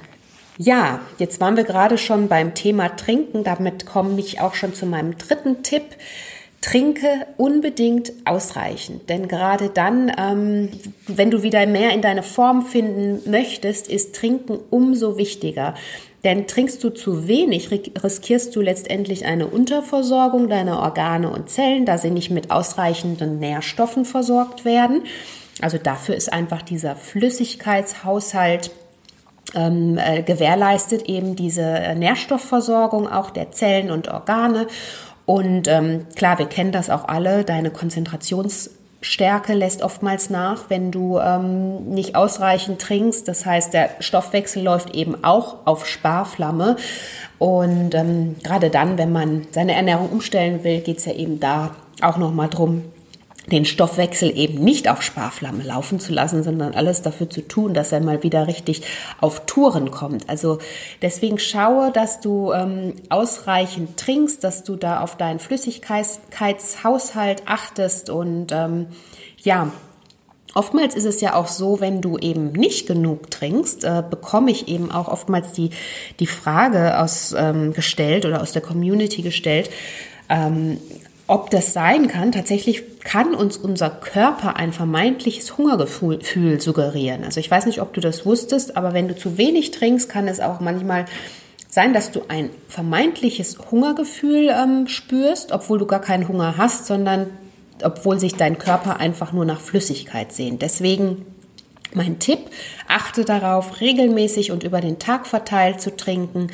Ja, 0.60 1.00
jetzt 1.18 1.42
waren 1.42 1.58
wir 1.58 1.64
gerade 1.64 1.98
schon 1.98 2.28
beim 2.28 2.54
Thema 2.54 2.90
Trinken. 2.90 3.44
Damit 3.44 3.88
komme 3.88 4.20
ich 4.20 4.40
auch 4.40 4.54
schon 4.54 4.76
zu 4.76 4.86
meinem 4.86 5.18
dritten 5.18 5.64
Tipp. 5.64 5.84
Trinke 6.66 7.28
unbedingt 7.38 8.12
ausreichend, 8.26 9.08
denn 9.08 9.28
gerade 9.28 9.70
dann, 9.70 10.12
ähm, 10.18 10.70
wenn 11.06 11.30
du 11.30 11.44
wieder 11.44 11.68
mehr 11.68 11.92
in 11.92 12.02
deine 12.02 12.24
Form 12.24 12.66
finden 12.66 13.30
möchtest, 13.30 13.88
ist 13.88 14.16
Trinken 14.16 14.58
umso 14.72 15.16
wichtiger. 15.16 15.76
Denn 16.24 16.48
trinkst 16.48 16.84
du 16.84 16.90
zu 16.90 17.28
wenig, 17.28 17.70
riskierst 17.70 18.56
du 18.56 18.62
letztendlich 18.62 19.28
eine 19.28 19.46
Unterversorgung 19.46 20.50
deiner 20.50 20.80
Organe 20.80 21.30
und 21.30 21.52
Zellen, 21.52 21.86
da 21.86 22.00
sie 22.00 22.10
nicht 22.10 22.32
mit 22.32 22.50
ausreichenden 22.50 23.38
Nährstoffen 23.38 24.04
versorgt 24.04 24.66
werden. 24.66 25.04
Also 25.62 25.78
dafür 25.78 26.16
ist 26.16 26.34
einfach 26.34 26.64
dieser 26.64 26.96
Flüssigkeitshaushalt 26.96 28.72
ähm, 29.54 30.00
äh, 30.00 30.24
gewährleistet 30.24 31.04
eben 31.04 31.36
diese 31.36 31.94
Nährstoffversorgung 31.96 33.08
auch 33.08 33.30
der 33.30 33.52
Zellen 33.52 33.92
und 33.92 34.08
Organe. 34.08 34.66
Und 35.26 35.68
ähm, 35.68 36.06
klar, 36.16 36.38
wir 36.40 36.46
kennen 36.46 36.72
das 36.72 36.90
auch 36.90 37.08
alle, 37.08 37.44
deine 37.44 37.72
Konzentrationsstärke 37.72 39.54
lässt 39.54 39.82
oftmals 39.82 40.30
nach, 40.30 40.70
wenn 40.70 40.92
du 40.92 41.18
ähm, 41.20 41.90
nicht 41.90 42.16
ausreichend 42.16 42.80
trinkst. 42.80 43.28
Das 43.28 43.46
heißt, 43.46 43.74
der 43.74 43.90
Stoffwechsel 44.00 44.64
läuft 44.64 44.96
eben 44.96 45.24
auch 45.24 45.66
auf 45.66 45.88
Sparflamme. 45.88 46.76
Und 47.40 47.96
ähm, 47.96 48.36
gerade 48.44 48.70
dann, 48.70 48.98
wenn 48.98 49.12
man 49.12 49.48
seine 49.52 49.74
Ernährung 49.74 50.10
umstellen 50.10 50.64
will, 50.64 50.82
geht 50.82 51.00
es 51.00 51.06
ja 51.06 51.14
eben 51.14 51.40
da 51.40 51.72
auch 52.02 52.18
nochmal 52.18 52.50
drum, 52.50 52.84
den 53.52 53.66
Stoffwechsel 53.66 54.36
eben 54.36 54.64
nicht 54.64 54.90
auf 54.90 55.02
Sparflamme 55.02 55.64
laufen 55.64 56.00
zu 56.00 56.14
lassen, 56.14 56.44
sondern 56.44 56.74
alles 56.74 57.02
dafür 57.02 57.30
zu 57.30 57.42
tun, 57.42 57.74
dass 57.74 57.92
er 57.92 58.02
mal 58.02 58.24
wieder 58.24 58.48
richtig 58.48 58.82
auf 59.22 59.46
Touren 59.46 59.92
kommt. 59.92 60.30
Also 60.30 60.60
deswegen 61.02 61.38
schaue, 61.38 61.92
dass 61.92 62.22
du 62.22 62.52
ähm, 62.54 62.94
ausreichend 63.10 63.98
trinkst, 63.98 64.44
dass 64.44 64.64
du 64.64 64.76
da 64.76 65.02
auf 65.02 65.18
deinen 65.18 65.40
Flüssigkeitshaushalt 65.40 67.44
achtest 67.46 68.10
und 68.10 68.52
ähm, 68.52 68.88
ja, 69.44 69.72
Oftmals 70.58 70.96
ist 70.96 71.04
es 71.04 71.20
ja 71.20 71.34
auch 71.34 71.48
so, 71.48 71.82
wenn 71.82 72.00
du 72.00 72.18
eben 72.18 72.54
nicht 72.54 72.88
genug 72.88 73.30
trinkst, 73.30 73.84
äh, 73.84 74.02
bekomme 74.10 74.52
ich 74.52 74.70
eben 74.70 74.90
auch 74.90 75.10
oftmals 75.10 75.52
die, 75.52 75.72
die 76.22 76.28
Frage 76.28 76.98
aus, 76.98 77.36
ähm, 77.38 77.74
gestellt 77.74 78.26
oder 78.26 78.42
aus 78.42 78.54
der 78.54 78.62
Community 78.62 79.22
gestellt, 79.22 79.70
ähm, 80.30 80.78
ob 81.28 81.50
das 81.50 81.74
sein 81.74 82.08
kann, 82.08 82.32
tatsächlich 82.32 83.00
kann 83.00 83.34
uns 83.34 83.58
unser 83.58 83.90
Körper 83.90 84.58
ein 84.58 84.72
vermeintliches 84.74 85.58
Hungergefühl 85.58 86.62
suggerieren. 86.62 87.24
Also 87.24 87.40
ich 87.40 87.50
weiß 87.50 87.66
nicht, 87.66 87.82
ob 87.82 87.94
du 87.94 88.02
das 88.02 88.26
wusstest, 88.26 88.78
aber 88.78 88.94
wenn 88.94 89.08
du 89.08 89.16
zu 89.16 89.38
wenig 89.38 89.72
trinkst, 89.72 90.08
kann 90.08 90.28
es 90.28 90.40
auch 90.40 90.60
manchmal 90.60 91.06
sein, 91.68 91.94
dass 91.94 92.12
du 92.12 92.22
ein 92.28 92.52
vermeintliches 92.68 93.58
Hungergefühl 93.72 94.50
ähm, 94.50 94.88
spürst, 94.88 95.52
obwohl 95.52 95.80
du 95.80 95.86
gar 95.86 96.02
keinen 96.02 96.28
Hunger 96.28 96.58
hast, 96.58 96.86
sondern 96.86 97.28
obwohl 97.84 98.20
sich 98.20 98.36
dein 98.36 98.58
Körper 98.58 99.00
einfach 99.00 99.34
nur 99.34 99.46
nach 99.46 99.60
Flüssigkeit 99.60 100.32
sehnt. 100.32 100.62
Deswegen 100.62 101.26
mein 101.96 102.20
Tipp, 102.20 102.40
achte 102.88 103.26
darauf, 103.26 103.82
regelmäßig 103.82 104.52
und 104.52 104.64
über 104.64 104.82
den 104.82 105.00
Tag 105.00 105.28
verteilt 105.28 105.82
zu 105.82 105.96
trinken. 105.96 106.48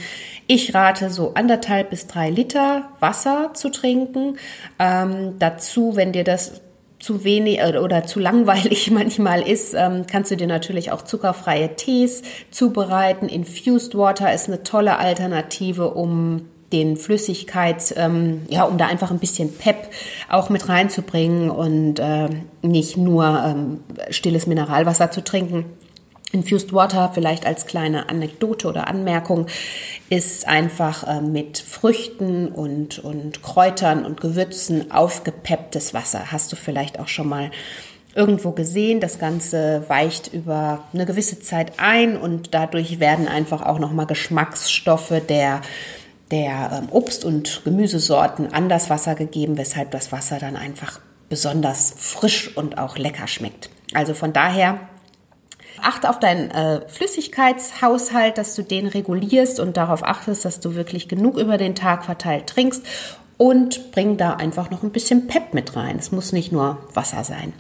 Ich 0.48 0.74
rate 0.74 1.10
so 1.10 1.33
anderthalb 1.33 1.89
bis 1.89 2.07
drei 2.07 2.29
Liter 2.29 2.89
Wasser 3.00 3.51
zu 3.53 3.69
trinken. 3.69 4.38
Ähm, 4.79 5.36
dazu, 5.39 5.95
wenn 5.95 6.12
dir 6.12 6.24
das 6.24 6.62
zu 7.01 7.24
wenig 7.24 7.60
äh, 7.60 7.77
oder 7.77 8.05
zu 8.05 8.19
langweilig 8.19 8.91
manchmal 8.91 9.41
ist, 9.41 9.74
ähm, 9.74 10.05
kannst 10.10 10.31
du 10.31 10.38
dir 10.38 10.48
natürlich 10.48 10.91
auch 10.91 11.01
zuckerfreie 11.01 11.75
Tees 11.75 12.21
zubereiten. 12.51 13.27
Infused 13.27 13.98
Water 13.98 14.33
ist 14.33 14.48
eine 14.48 14.63
tolle 14.63 14.98
Alternative, 14.98 15.93
um 15.93 16.48
den 16.71 16.97
Flüssigkeit, 16.97 17.93
ähm, 17.97 18.43
ja, 18.49 18.63
um 18.63 18.77
da 18.77 18.87
einfach 18.87 19.11
ein 19.11 19.19
bisschen 19.19 19.53
Pep 19.53 19.89
auch 20.29 20.49
mit 20.49 20.69
reinzubringen 20.69 21.49
und 21.49 21.99
äh, 21.99 22.29
nicht 22.61 22.97
nur 22.97 23.43
ähm, 23.45 23.79
stilles 24.09 24.47
Mineralwasser 24.47 25.11
zu 25.11 25.23
trinken. 25.23 25.65
Infused 26.31 26.71
Water, 26.71 27.11
vielleicht 27.13 27.45
als 27.45 27.65
kleine 27.65 28.07
Anekdote 28.07 28.67
oder 28.69 28.87
Anmerkung, 28.87 29.47
ist 30.09 30.47
einfach 30.47 31.05
äh, 31.07 31.21
mit 31.21 31.57
Früchten 31.57 32.47
und, 32.47 32.99
und 32.99 33.43
Kräutern 33.43 34.05
und 34.05 34.21
Gewürzen 34.21 34.91
aufgepepptes 34.91 35.93
Wasser. 35.93 36.31
Hast 36.31 36.51
du 36.51 36.55
vielleicht 36.55 36.99
auch 36.99 37.09
schon 37.09 37.27
mal 37.27 37.51
irgendwo 38.15 38.51
gesehen. 38.51 38.99
Das 38.99 39.19
Ganze 39.19 39.85
weicht 39.87 40.33
über 40.33 40.83
eine 40.93 41.05
gewisse 41.05 41.39
Zeit 41.39 41.73
ein 41.77 42.17
und 42.17 42.53
dadurch 42.53 42.99
werden 42.99 43.27
einfach 43.27 43.61
auch 43.61 43.79
nochmal 43.79 44.05
Geschmacksstoffe 44.05 45.13
der 45.29 45.61
der 46.31 46.81
ähm, 46.81 46.89
Obst- 46.91 47.25
und 47.25 47.61
Gemüsesorten 47.63 48.53
an 48.53 48.69
das 48.69 48.89
Wasser 48.89 49.15
gegeben, 49.15 49.57
weshalb 49.57 49.91
das 49.91 50.11
Wasser 50.11 50.39
dann 50.39 50.55
einfach 50.55 51.00
besonders 51.29 51.93
frisch 51.97 52.55
und 52.55 52.77
auch 52.77 52.97
lecker 52.97 53.27
schmeckt. 53.27 53.69
Also 53.93 54.13
von 54.13 54.33
daher 54.33 54.79
achte 55.81 56.09
auf 56.09 56.19
deinen 56.19 56.51
äh, 56.51 56.88
Flüssigkeitshaushalt, 56.88 58.38
dass 58.38 58.55
du 58.55 58.63
den 58.63 58.88
regulierst 58.88 59.59
und 59.59 59.77
darauf 59.77 60.03
achtest, 60.03 60.45
dass 60.45 60.59
du 60.59 60.75
wirklich 60.75 61.07
genug 61.07 61.38
über 61.38 61.57
den 61.57 61.75
Tag 61.75 62.05
verteilt 62.05 62.47
trinkst 62.47 62.83
und 63.38 63.91
bring 63.91 64.17
da 64.17 64.33
einfach 64.33 64.69
noch 64.69 64.83
ein 64.83 64.91
bisschen 64.91 65.27
Pep 65.27 65.53
mit 65.53 65.75
rein. 65.75 65.97
Es 65.97 66.11
muss 66.11 66.31
nicht 66.31 66.51
nur 66.51 66.77
Wasser 66.93 67.23
sein. 67.23 67.53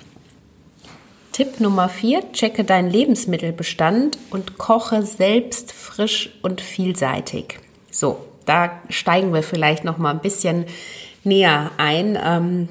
Tipp 1.31 1.61
Nummer 1.61 1.87
4, 1.87 2.33
checke 2.33 2.65
deinen 2.65 2.89
Lebensmittelbestand 2.89 4.17
und 4.31 4.57
koche 4.57 5.03
selbst 5.03 5.71
frisch 5.71 6.29
und 6.41 6.59
vielseitig. 6.59 7.59
So, 7.91 8.25
da 8.45 8.71
steigen 8.89 9.33
wir 9.33 9.43
vielleicht 9.43 9.83
noch 9.83 9.97
mal 9.97 10.11
ein 10.11 10.21
bisschen 10.21 10.65
näher 11.23 11.71
ein. 11.77 12.17
Ähm, 12.23 12.69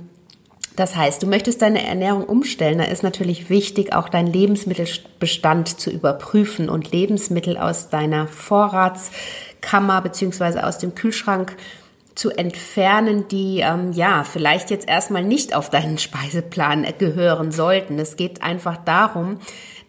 das 0.76 0.96
heißt, 0.96 1.22
du 1.22 1.26
möchtest 1.26 1.62
deine 1.62 1.84
Ernährung 1.86 2.24
umstellen, 2.24 2.78
da 2.78 2.84
ist 2.84 3.02
natürlich 3.02 3.50
wichtig, 3.50 3.92
auch 3.92 4.08
deinen 4.08 4.32
Lebensmittelbestand 4.32 5.80
zu 5.80 5.90
überprüfen 5.90 6.68
und 6.70 6.90
Lebensmittel 6.90 7.58
aus 7.58 7.90
deiner 7.90 8.26
Vorratskammer 8.26 10.00
beziehungsweise 10.00 10.66
aus 10.66 10.78
dem 10.78 10.94
Kühlschrank 10.94 11.56
zu 12.14 12.30
entfernen, 12.30 13.28
die 13.28 13.60
ähm, 13.60 13.92
ja 13.92 14.24
vielleicht 14.24 14.70
jetzt 14.70 14.88
erstmal 14.88 15.24
nicht 15.24 15.54
auf 15.54 15.70
deinen 15.70 15.98
Speiseplan 16.06 16.86
gehören 16.98 17.52
sollten. 17.52 17.98
Es 17.98 18.16
geht 18.16 18.42
einfach 18.42 18.76
darum, 18.78 19.38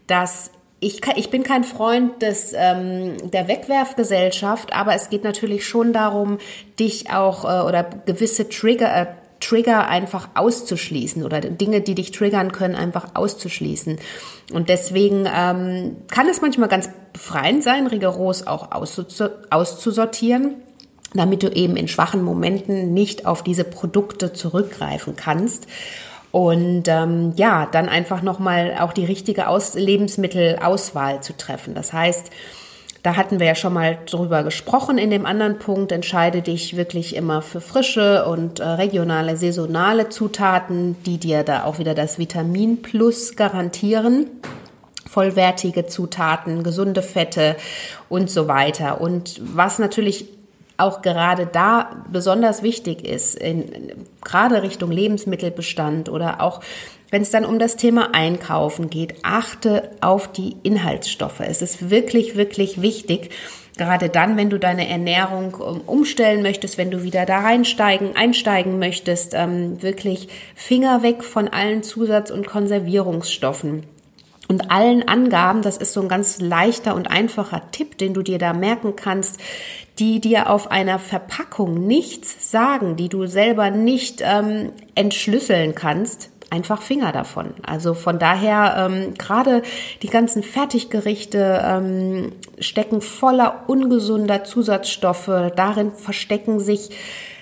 dass 0.07 0.51
ich, 0.81 0.99
ich 1.15 1.29
bin 1.29 1.43
kein 1.43 1.63
Freund 1.63 2.21
des, 2.23 2.53
ähm, 2.55 3.15
der 3.31 3.47
Wegwerfgesellschaft, 3.47 4.73
aber 4.75 4.95
es 4.95 5.09
geht 5.09 5.23
natürlich 5.23 5.65
schon 5.67 5.93
darum, 5.93 6.39
dich 6.79 7.11
auch 7.11 7.45
äh, 7.45 7.61
oder 7.65 7.83
gewisse 7.83 8.49
Trigger, 8.49 8.93
äh, 8.93 9.05
Trigger 9.39 9.87
einfach 9.87 10.29
auszuschließen 10.33 11.23
oder 11.23 11.39
Dinge, 11.39 11.81
die 11.81 11.93
dich 11.93 12.11
triggern 12.11 12.51
können, 12.51 12.75
einfach 12.75 13.09
auszuschließen. 13.13 13.99
Und 14.53 14.69
deswegen 14.69 15.27
ähm, 15.33 15.97
kann 16.09 16.27
es 16.27 16.41
manchmal 16.41 16.69
ganz 16.69 16.89
befreiend 17.13 17.63
sein, 17.63 17.87
rigoros 17.87 18.47
auch 18.47 18.71
auszusortieren 18.71 20.55
damit 21.13 21.43
du 21.43 21.49
eben 21.49 21.75
in 21.75 21.87
schwachen 21.89 22.23
Momenten 22.23 22.93
nicht 22.93 23.25
auf 23.25 23.43
diese 23.43 23.65
Produkte 23.65 24.31
zurückgreifen 24.33 25.15
kannst. 25.15 25.67
Und 26.31 26.87
ähm, 26.87 27.33
ja, 27.35 27.67
dann 27.71 27.89
einfach 27.89 28.21
nochmal 28.21 28.77
auch 28.79 28.93
die 28.93 29.05
richtige 29.05 29.47
Aus 29.47 29.73
Lebensmittelauswahl 29.73 31.21
zu 31.21 31.35
treffen. 31.35 31.73
Das 31.73 31.91
heißt, 31.91 32.31
da 33.03 33.15
hatten 33.15 33.39
wir 33.39 33.47
ja 33.47 33.55
schon 33.55 33.73
mal 33.73 33.97
drüber 34.05 34.43
gesprochen 34.43 34.97
in 34.97 35.09
dem 35.09 35.25
anderen 35.25 35.57
Punkt. 35.57 35.91
Entscheide 35.91 36.41
dich 36.41 36.77
wirklich 36.77 37.15
immer 37.15 37.41
für 37.41 37.59
frische 37.59 38.25
und 38.25 38.59
äh, 38.59 38.63
regionale, 38.63 39.37
saisonale 39.37 40.09
Zutaten, 40.09 40.95
die 41.05 41.17
dir 41.17 41.43
da 41.43 41.63
auch 41.65 41.79
wieder 41.79 41.95
das 41.95 42.19
Vitamin 42.19 42.81
Plus 42.81 43.35
garantieren. 43.35 44.27
Vollwertige 45.09 45.87
Zutaten, 45.87 46.63
gesunde 46.63 47.01
Fette 47.01 47.57
und 48.07 48.29
so 48.29 48.47
weiter. 48.47 49.01
Und 49.01 49.41
was 49.43 49.79
natürlich 49.79 50.27
auch 50.81 51.01
gerade 51.01 51.45
da 51.45 52.03
besonders 52.11 52.63
wichtig 52.63 53.07
ist, 53.07 53.35
in, 53.35 54.05
gerade 54.23 54.63
Richtung 54.63 54.91
Lebensmittelbestand 54.91 56.09
oder 56.09 56.41
auch 56.41 56.61
wenn 57.11 57.23
es 57.23 57.29
dann 57.29 57.45
um 57.45 57.59
das 57.59 57.75
Thema 57.75 58.13
Einkaufen 58.13 58.89
geht, 58.89 59.15
achte 59.23 59.91
auf 59.99 60.31
die 60.31 60.55
Inhaltsstoffe. 60.63 61.41
Es 61.41 61.61
ist 61.61 61.89
wirklich, 61.89 62.37
wirklich 62.37 62.81
wichtig, 62.81 63.31
gerade 63.77 64.09
dann, 64.09 64.37
wenn 64.37 64.49
du 64.49 64.57
deine 64.57 64.87
Ernährung 64.87 65.57
ähm, 65.59 65.81
umstellen 65.85 66.41
möchtest, 66.41 66.77
wenn 66.77 66.89
du 66.89 67.03
wieder 67.03 67.25
da 67.25 67.39
reinsteigen, 67.39 68.15
einsteigen 68.15 68.79
möchtest, 68.79 69.33
ähm, 69.33 69.81
wirklich 69.81 70.29
Finger 70.55 71.03
weg 71.03 71.23
von 71.23 71.47
allen 71.49 71.83
Zusatz- 71.83 72.31
und 72.31 72.47
Konservierungsstoffen 72.47 73.83
und 74.51 74.69
allen 74.69 75.07
Angaben, 75.07 75.61
das 75.61 75.77
ist 75.77 75.93
so 75.93 76.01
ein 76.01 76.09
ganz 76.09 76.41
leichter 76.41 76.93
und 76.93 77.09
einfacher 77.09 77.71
Tipp, 77.71 77.97
den 77.97 78.13
du 78.13 78.21
dir 78.21 78.37
da 78.37 78.51
merken 78.51 78.97
kannst, 78.97 79.39
die 79.97 80.19
dir 80.19 80.49
auf 80.49 80.71
einer 80.71 80.99
Verpackung 80.99 81.87
nichts 81.87 82.51
sagen, 82.51 82.97
die 82.97 83.07
du 83.07 83.27
selber 83.27 83.71
nicht 83.71 84.21
ähm, 84.21 84.73
entschlüsseln 84.93 85.73
kannst, 85.73 86.31
einfach 86.49 86.81
Finger 86.81 87.13
davon. 87.13 87.53
Also 87.63 87.93
von 87.93 88.19
daher, 88.19 88.89
ähm, 88.91 89.13
gerade 89.13 89.61
die 90.01 90.09
ganzen 90.09 90.43
Fertiggerichte 90.43 91.61
ähm, 91.63 92.33
stecken 92.59 92.99
voller 92.99 93.63
ungesunder 93.67 94.43
Zusatzstoffe. 94.43 95.31
Darin 95.55 95.93
verstecken 95.93 96.59
sich 96.59 96.89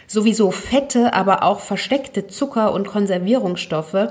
sowieso 0.06 0.52
Fette, 0.52 1.16
aber 1.16 1.42
auch 1.42 1.60
versteckte 1.60 2.28
Zucker 2.28 2.72
und 2.72 2.88
Konservierungsstoffe 2.88 4.10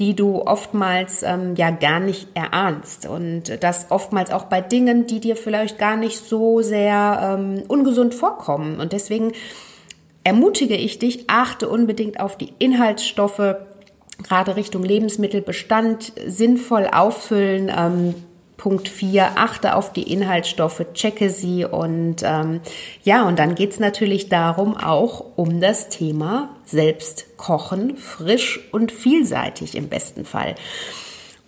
die 0.00 0.16
du 0.16 0.40
oftmals 0.40 1.22
ähm, 1.22 1.54
ja 1.56 1.70
gar 1.70 2.00
nicht 2.00 2.28
erahnst. 2.32 3.06
Und 3.06 3.62
das 3.62 3.90
oftmals 3.90 4.32
auch 4.32 4.44
bei 4.44 4.62
Dingen, 4.62 5.06
die 5.06 5.20
dir 5.20 5.36
vielleicht 5.36 5.78
gar 5.78 5.96
nicht 5.96 6.24
so 6.24 6.62
sehr 6.62 7.36
ähm, 7.38 7.62
ungesund 7.68 8.14
vorkommen. 8.14 8.80
Und 8.80 8.94
deswegen 8.94 9.32
ermutige 10.24 10.74
ich 10.74 10.98
dich, 10.98 11.24
achte 11.28 11.68
unbedingt 11.68 12.18
auf 12.18 12.38
die 12.38 12.54
Inhaltsstoffe, 12.58 13.56
gerade 14.22 14.56
Richtung 14.56 14.82
Lebensmittelbestand, 14.82 16.14
sinnvoll 16.26 16.88
auffüllen. 16.90 17.70
Ähm, 17.76 18.14
Punkt 18.60 18.90
4, 18.90 19.38
achte 19.38 19.74
auf 19.74 19.90
die 19.94 20.12
Inhaltsstoffe, 20.12 20.84
checke 20.92 21.30
sie 21.30 21.64
und 21.64 22.16
ähm, 22.22 22.60
ja, 23.02 23.26
und 23.26 23.38
dann 23.38 23.54
geht's 23.54 23.80
natürlich 23.80 24.28
darum 24.28 24.76
auch 24.76 25.24
um 25.36 25.62
das 25.62 25.88
Thema 25.88 26.50
Selbstkochen, 26.66 27.96
frisch 27.96 28.60
und 28.70 28.92
vielseitig 28.92 29.78
im 29.78 29.88
besten 29.88 30.26
Fall. 30.26 30.56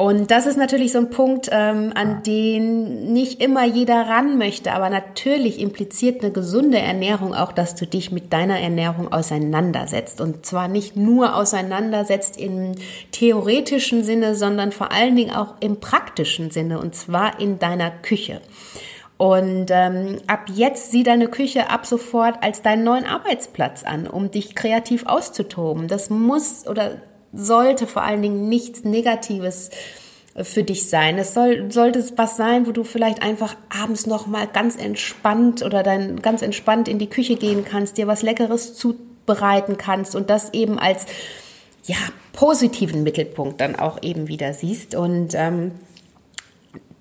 Und 0.03 0.33
das 0.33 0.47
ist 0.47 0.57
natürlich 0.57 0.91
so 0.91 0.99
ein 0.99 1.11
Punkt, 1.11 1.49
ähm, 1.53 1.93
an 1.95 2.25
den 2.25 3.13
nicht 3.13 3.41
immer 3.41 3.65
jeder 3.65 4.09
ran 4.09 4.37
möchte. 4.37 4.73
Aber 4.73 4.91
natürlich 4.91 5.61
impliziert 5.61 6.25
eine 6.25 6.33
gesunde 6.33 6.79
Ernährung 6.79 7.35
auch, 7.35 7.53
dass 7.53 7.77
du 7.77 7.87
dich 7.87 8.11
mit 8.11 8.33
deiner 8.33 8.59
Ernährung 8.59 9.13
auseinandersetzt. 9.13 10.21
Und 10.21 10.45
zwar 10.45 10.67
nicht 10.67 10.97
nur 10.97 11.37
auseinandersetzt 11.37 12.37
im 12.37 12.73
theoretischen 13.13 14.03
Sinne, 14.03 14.35
sondern 14.35 14.73
vor 14.73 14.91
allen 14.91 15.15
Dingen 15.15 15.37
auch 15.37 15.55
im 15.61 15.79
praktischen 15.79 16.51
Sinne. 16.51 16.81
Und 16.81 16.97
zwar 16.97 17.39
in 17.39 17.61
deiner 17.61 17.93
Küche. 17.93 18.41
Und 19.19 19.67
ähm, 19.71 20.17
ab 20.27 20.47
jetzt 20.53 20.91
sieh 20.91 21.05
deine 21.05 21.29
Küche 21.29 21.71
ab 21.71 21.87
sofort 21.87 22.43
als 22.43 22.61
deinen 22.61 22.83
neuen 22.83 23.07
Arbeitsplatz 23.07 23.85
an, 23.85 24.09
um 24.09 24.33
dich 24.33 24.57
kreativ 24.57 25.07
auszutoben. 25.07 25.87
Das 25.87 26.11
muss 26.11 26.67
oder 26.67 26.97
sollte 27.33 27.87
vor 27.87 28.03
allen 28.03 28.23
Dingen 28.23 28.49
nichts 28.49 28.85
Negatives 28.85 29.71
für 30.37 30.63
dich 30.63 30.89
sein. 30.89 31.19
Es 31.19 31.35
soll, 31.35 31.71
sollte 31.71 32.05
was 32.17 32.37
sein, 32.37 32.67
wo 32.67 32.73
du 32.73 32.85
vielleicht 32.85 33.23
einfach 33.23 33.55
abends 33.69 34.07
noch 34.07 34.27
mal 34.27 34.47
ganz 34.47 34.77
entspannt 34.77 35.63
oder 35.63 35.83
dann 35.83 36.23
ganz 36.23 36.41
entspannt 36.41 36.89
in 36.89 36.99
die 36.99 37.11
Küche 37.11 37.37
gehen 37.37 37.65
kannst, 37.65 37.99
dir 37.99 38.07
was 38.07 38.23
Leckeres 38.23 38.75
zubereiten 38.75 39.77
kannst 39.77 40.17
und 40.17 40.31
das 40.31 40.55
eben 40.55 40.79
als 40.79 41.07
ja 41.85 41.97
positiven 42.33 43.03
Mittelpunkt 43.03 43.61
dann 43.61 43.77
auch 43.77 44.03
eben 44.03 44.29
wieder 44.29 44.55
siehst. 44.55 44.95
Und 44.95 45.35
ähm, 45.35 45.73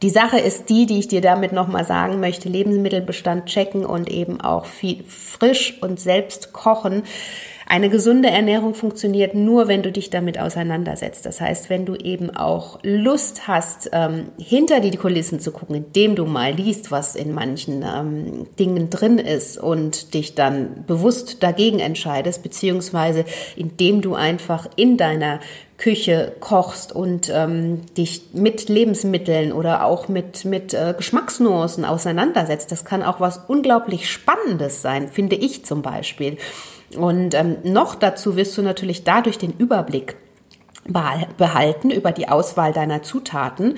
die 0.02 0.10
Sache 0.10 0.40
ist 0.40 0.70
die, 0.70 0.86
die 0.86 1.00
ich 1.00 1.08
dir 1.08 1.22
damit 1.22 1.54
nochmal 1.54 1.86
sagen 1.86 2.20
möchte, 2.20 2.50
Lebensmittelbestand 2.50 3.46
checken 3.46 3.86
und 3.86 4.10
eben 4.10 4.42
auch 4.42 4.66
viel 4.66 5.06
frisch 5.06 5.78
und 5.82 6.02
selbst 6.02 6.52
kochen 6.52 7.04
eine 7.72 7.90
gesunde 7.90 8.30
Ernährung 8.30 8.74
funktioniert 8.74 9.34
nur, 9.34 9.70
wenn 9.70 9.82
du 9.82 9.94
dich 9.94 10.10
damit 10.10 10.38
auseinandersetzt. 10.38 11.26
Das 11.26 11.40
heißt, 11.40 11.70
wenn 11.70 11.86
du 11.86 11.96
eben 11.96 12.30
auch 12.30 12.80
Lust 12.84 13.48
hast, 13.48 13.90
ähm, 13.94 14.26
hinter 14.38 14.82
die 14.82 14.98
Kulissen 14.98 15.40
zu 15.40 15.54
gucken, 15.54 15.78
indem 15.78 16.16
du 16.16 16.26
mal 16.26 16.52
liest, 16.52 16.92
was 16.92 17.16
in 17.16 17.34
manchen 17.34 17.82
ähm, 17.84 18.48
Dingen 18.60 18.90
drin 18.90 19.20
ist 19.20 19.58
und 19.58 20.14
dich 20.14 20.36
dann 20.36 20.84
bewusst 20.86 21.44
dagegen 21.44 21.80
entscheidest, 21.80 22.44
beziehungsweise 22.44 23.24
indem 23.56 24.02
du 24.02 24.16
einfach 24.16 24.68
in 24.76 24.98
deiner 24.98 25.40
Küche 25.78 26.34
kochst 26.42 26.94
und 26.94 27.32
ähm, 27.34 27.84
dich 27.96 28.34
mit 28.34 28.68
Lebensmitteln 28.68 29.54
oder 29.54 29.86
auch 29.86 30.10
mit, 30.10 30.44
mit 30.44 30.74
äh, 30.74 30.94
Geschmacksnuancen 30.98 31.86
auseinandersetzt. 31.86 32.70
Das 32.70 32.84
kann 32.84 33.02
auch 33.02 33.22
was 33.22 33.40
unglaublich 33.48 34.10
Spannendes 34.10 34.82
sein, 34.82 35.08
finde 35.08 35.38
ich 35.38 35.64
zum 35.64 35.82
Beispiel. 35.82 36.38
Und 36.98 37.34
ähm, 37.34 37.58
noch 37.64 37.96
dazu 37.96 38.36
wirst 38.36 38.58
du 38.58 38.62
natürlich 38.62 39.04
dadurch 39.04 39.38
den 39.38 39.54
Überblick 39.54 40.16
behalten 41.38 41.92
über 41.92 42.12
die 42.12 42.28
Auswahl 42.28 42.74
deiner 42.74 43.04
Zutaten 43.04 43.78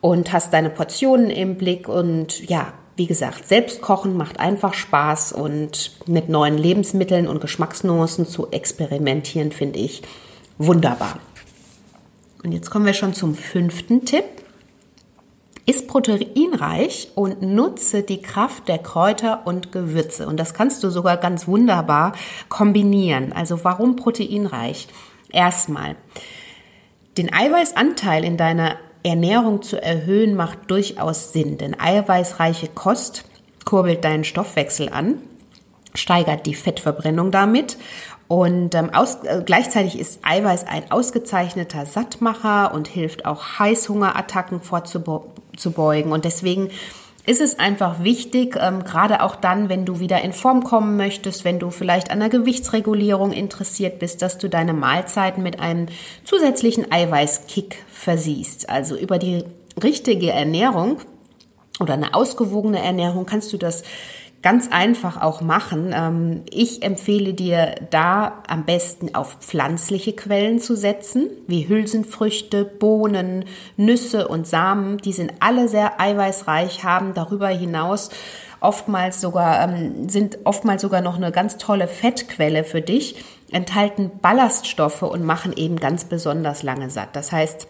und 0.00 0.32
hast 0.32 0.52
deine 0.52 0.70
Portionen 0.70 1.30
im 1.30 1.56
Blick 1.56 1.88
und 1.88 2.48
ja, 2.48 2.72
wie 2.96 3.06
gesagt, 3.06 3.46
selbst 3.46 3.80
kochen 3.80 4.16
macht 4.16 4.40
einfach 4.40 4.74
Spaß 4.74 5.32
und 5.32 5.92
mit 6.06 6.28
neuen 6.28 6.58
Lebensmitteln 6.58 7.28
und 7.28 7.40
Geschmacksnuancen 7.40 8.26
zu 8.26 8.50
experimentieren 8.50 9.52
finde 9.52 9.78
ich 9.78 10.02
wunderbar. 10.58 11.18
Und 12.42 12.52
jetzt 12.52 12.70
kommen 12.70 12.86
wir 12.86 12.94
schon 12.94 13.14
zum 13.14 13.34
fünften 13.34 14.04
Tipp. 14.04 14.24
Ist 15.70 15.86
proteinreich 15.86 17.12
und 17.14 17.42
nutze 17.42 18.02
die 18.02 18.20
Kraft 18.20 18.66
der 18.66 18.78
Kräuter 18.78 19.46
und 19.46 19.70
Gewürze. 19.70 20.26
Und 20.26 20.38
das 20.38 20.52
kannst 20.52 20.82
du 20.82 20.90
sogar 20.90 21.16
ganz 21.16 21.46
wunderbar 21.46 22.12
kombinieren. 22.48 23.32
Also 23.32 23.62
warum 23.62 23.94
proteinreich? 23.94 24.88
Erstmal, 25.30 25.94
den 27.16 27.32
Eiweißanteil 27.32 28.24
in 28.24 28.36
deiner 28.36 28.78
Ernährung 29.04 29.62
zu 29.62 29.80
erhöhen 29.80 30.34
macht 30.34 30.58
durchaus 30.72 31.32
Sinn, 31.32 31.56
denn 31.56 31.78
eiweißreiche 31.78 32.66
Kost 32.66 33.24
kurbelt 33.64 34.04
deinen 34.04 34.24
Stoffwechsel 34.24 34.88
an, 34.88 35.22
steigert 35.94 36.46
die 36.46 36.54
Fettverbrennung 36.54 37.30
damit 37.30 37.78
und 38.30 38.74
ähm, 38.76 38.90
aus, 38.94 39.24
äh, 39.24 39.42
gleichzeitig 39.44 39.98
ist 39.98 40.20
Eiweiß 40.22 40.66
ein 40.66 40.90
ausgezeichneter 40.92 41.84
Sattmacher 41.84 42.72
und 42.72 42.86
hilft 42.86 43.24
auch 43.24 43.58
Heißhungerattacken 43.58 44.60
vorzubeugen. 44.60 45.30
Und 46.12 46.24
deswegen 46.24 46.70
ist 47.26 47.40
es 47.40 47.58
einfach 47.58 48.02
wichtig, 48.02 48.56
ähm, 48.58 48.82
gerade 48.84 49.22
auch 49.22 49.36
dann, 49.36 49.68
wenn 49.68 49.84
du 49.84 50.00
wieder 50.00 50.22
in 50.22 50.32
Form 50.32 50.64
kommen 50.64 50.96
möchtest, 50.96 51.44
wenn 51.44 51.58
du 51.58 51.70
vielleicht 51.70 52.10
an 52.10 52.20
der 52.20 52.28
Gewichtsregulierung 52.28 53.32
interessiert 53.32 53.98
bist, 53.98 54.22
dass 54.22 54.38
du 54.38 54.48
deine 54.48 54.72
Mahlzeiten 54.72 55.42
mit 55.42 55.60
einem 55.60 55.86
zusätzlichen 56.24 56.90
Eiweißkick 56.90 57.84
versiehst. 57.88 58.68
Also 58.70 58.96
über 58.96 59.18
die 59.18 59.44
richtige 59.82 60.30
Ernährung 60.30 60.98
oder 61.78 61.94
eine 61.94 62.14
ausgewogene 62.14 62.82
Ernährung 62.82 63.26
kannst 63.26 63.52
du 63.52 63.58
das 63.58 63.82
ganz 64.42 64.68
einfach 64.70 65.20
auch 65.20 65.40
machen. 65.40 65.92
Ähm, 65.94 66.42
ich 66.50 66.82
empfehle 66.82 67.34
dir 67.34 67.74
da 67.90 68.42
am 68.48 68.64
besten 68.64 69.14
auf 69.14 69.36
pflanzliche 69.40 70.14
Quellen 70.14 70.58
zu 70.58 70.76
setzen, 70.76 71.28
wie 71.46 71.68
Hülsenfrüchte, 71.68 72.64
Bohnen, 72.64 73.44
Nüsse 73.76 74.28
und 74.28 74.46
Samen. 74.46 74.98
Die 74.98 75.12
sind 75.12 75.32
alle 75.40 75.68
sehr 75.68 76.00
eiweißreich, 76.00 76.84
haben 76.84 77.12
darüber 77.14 77.48
hinaus 77.48 78.10
oftmals 78.60 79.20
sogar, 79.20 79.68
ähm, 79.68 80.08
sind 80.08 80.38
oftmals 80.44 80.82
sogar 80.82 81.00
noch 81.00 81.16
eine 81.16 81.32
ganz 81.32 81.56
tolle 81.56 81.88
Fettquelle 81.88 82.64
für 82.64 82.82
dich, 82.82 83.16
enthalten 83.50 84.10
Ballaststoffe 84.20 85.02
und 85.02 85.24
machen 85.24 85.52
eben 85.56 85.76
ganz 85.76 86.04
besonders 86.04 86.62
lange 86.62 86.90
satt. 86.90 87.16
Das 87.16 87.32
heißt, 87.32 87.66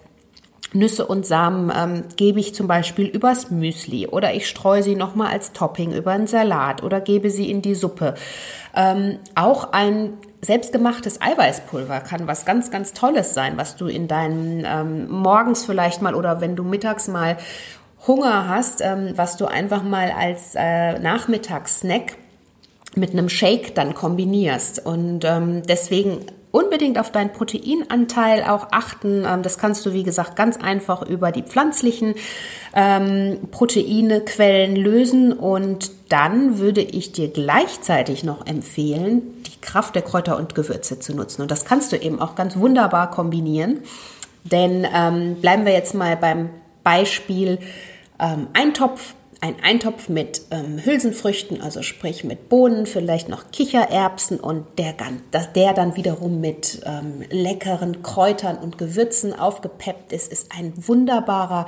Nüsse 0.72 1.06
und 1.06 1.26
Samen 1.26 1.72
ähm, 1.76 2.04
gebe 2.16 2.38
ich 2.38 2.54
zum 2.54 2.68
Beispiel 2.68 3.06
übers 3.06 3.50
Müsli 3.50 4.06
oder 4.06 4.34
ich 4.34 4.48
streue 4.48 4.82
sie 4.82 4.94
nochmal 4.94 5.32
als 5.32 5.52
Topping 5.52 5.92
über 5.92 6.12
einen 6.12 6.26
Salat 6.26 6.82
oder 6.82 7.00
gebe 7.00 7.30
sie 7.30 7.50
in 7.50 7.60
die 7.62 7.74
Suppe. 7.74 8.14
Ähm, 8.74 9.18
auch 9.34 9.72
ein 9.72 10.14
selbstgemachtes 10.42 11.20
Eiweißpulver 11.20 12.00
kann 12.00 12.26
was 12.26 12.44
ganz, 12.44 12.70
ganz 12.70 12.92
Tolles 12.92 13.34
sein, 13.34 13.56
was 13.56 13.76
du 13.76 13.86
in 13.86 14.08
deinen 14.08 14.64
ähm, 14.64 15.10
morgens 15.10 15.64
vielleicht 15.64 16.02
mal 16.02 16.14
oder 16.14 16.40
wenn 16.40 16.56
du 16.56 16.62
mittags 16.62 17.08
mal 17.08 17.36
Hunger 18.06 18.48
hast, 18.48 18.80
ähm, 18.80 19.12
was 19.16 19.36
du 19.36 19.46
einfach 19.46 19.82
mal 19.82 20.10
als 20.10 20.54
äh, 20.56 20.98
Nachmittagssnack 20.98 22.16
mit 22.94 23.10
einem 23.10 23.28
Shake 23.28 23.74
dann 23.74 23.94
kombinierst. 23.94 24.84
Und 24.84 25.24
ähm, 25.24 25.62
deswegen 25.68 26.26
unbedingt 26.52 26.98
auf 26.98 27.12
deinen 27.12 27.32
Proteinanteil 27.32 28.44
auch 28.44 28.68
achten. 28.70 29.24
Ähm, 29.26 29.42
das 29.42 29.58
kannst 29.58 29.84
du, 29.86 29.92
wie 29.92 30.02
gesagt, 30.02 30.36
ganz 30.36 30.56
einfach 30.56 31.02
über 31.02 31.32
die 31.32 31.42
pflanzlichen 31.42 32.14
ähm, 32.74 33.38
Proteinequellen 33.50 34.76
lösen. 34.76 35.32
Und 35.32 35.90
dann 36.08 36.58
würde 36.58 36.80
ich 36.80 37.12
dir 37.12 37.28
gleichzeitig 37.28 38.24
noch 38.24 38.46
empfehlen, 38.46 39.22
die 39.46 39.60
Kraft 39.60 39.94
der 39.94 40.02
Kräuter 40.02 40.36
und 40.36 40.54
Gewürze 40.54 40.98
zu 40.98 41.14
nutzen. 41.14 41.42
Und 41.42 41.50
das 41.50 41.64
kannst 41.64 41.92
du 41.92 41.96
eben 41.96 42.20
auch 42.20 42.34
ganz 42.34 42.56
wunderbar 42.56 43.10
kombinieren. 43.10 43.80
Denn 44.44 44.86
ähm, 44.94 45.36
bleiben 45.36 45.66
wir 45.66 45.72
jetzt 45.72 45.94
mal 45.94 46.16
beim 46.16 46.50
Beispiel 46.82 47.58
ähm, 48.18 48.48
Eintopf 48.54 49.14
ein 49.40 49.56
Eintopf 49.62 50.08
mit 50.08 50.42
ähm, 50.50 50.78
Hülsenfrüchten, 50.84 51.62
also 51.62 51.82
sprich 51.82 52.24
mit 52.24 52.48
Bohnen, 52.48 52.84
vielleicht 52.86 53.28
noch 53.28 53.50
Kichererbsen 53.50 54.38
und 54.38 54.66
der, 54.78 54.94
der 55.54 55.72
dann 55.72 55.96
wiederum 55.96 56.40
mit 56.40 56.80
ähm, 56.84 57.24
leckeren 57.30 58.02
Kräutern 58.02 58.58
und 58.58 58.76
Gewürzen 58.76 59.38
aufgepeppt 59.38 60.12
ist, 60.12 60.30
ist 60.30 60.48
ein 60.56 60.72
wunderbarer 60.76 61.66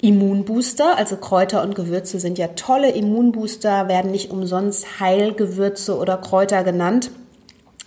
Immunbooster. 0.00 0.96
Also 0.96 1.16
Kräuter 1.16 1.62
und 1.62 1.74
Gewürze 1.74 2.18
sind 2.18 2.38
ja 2.38 2.48
tolle 2.48 2.90
Immunbooster, 2.90 3.88
werden 3.88 4.10
nicht 4.10 4.30
umsonst 4.30 4.98
Heilgewürze 4.98 5.98
oder 5.98 6.16
Kräuter 6.16 6.64
genannt. 6.64 7.10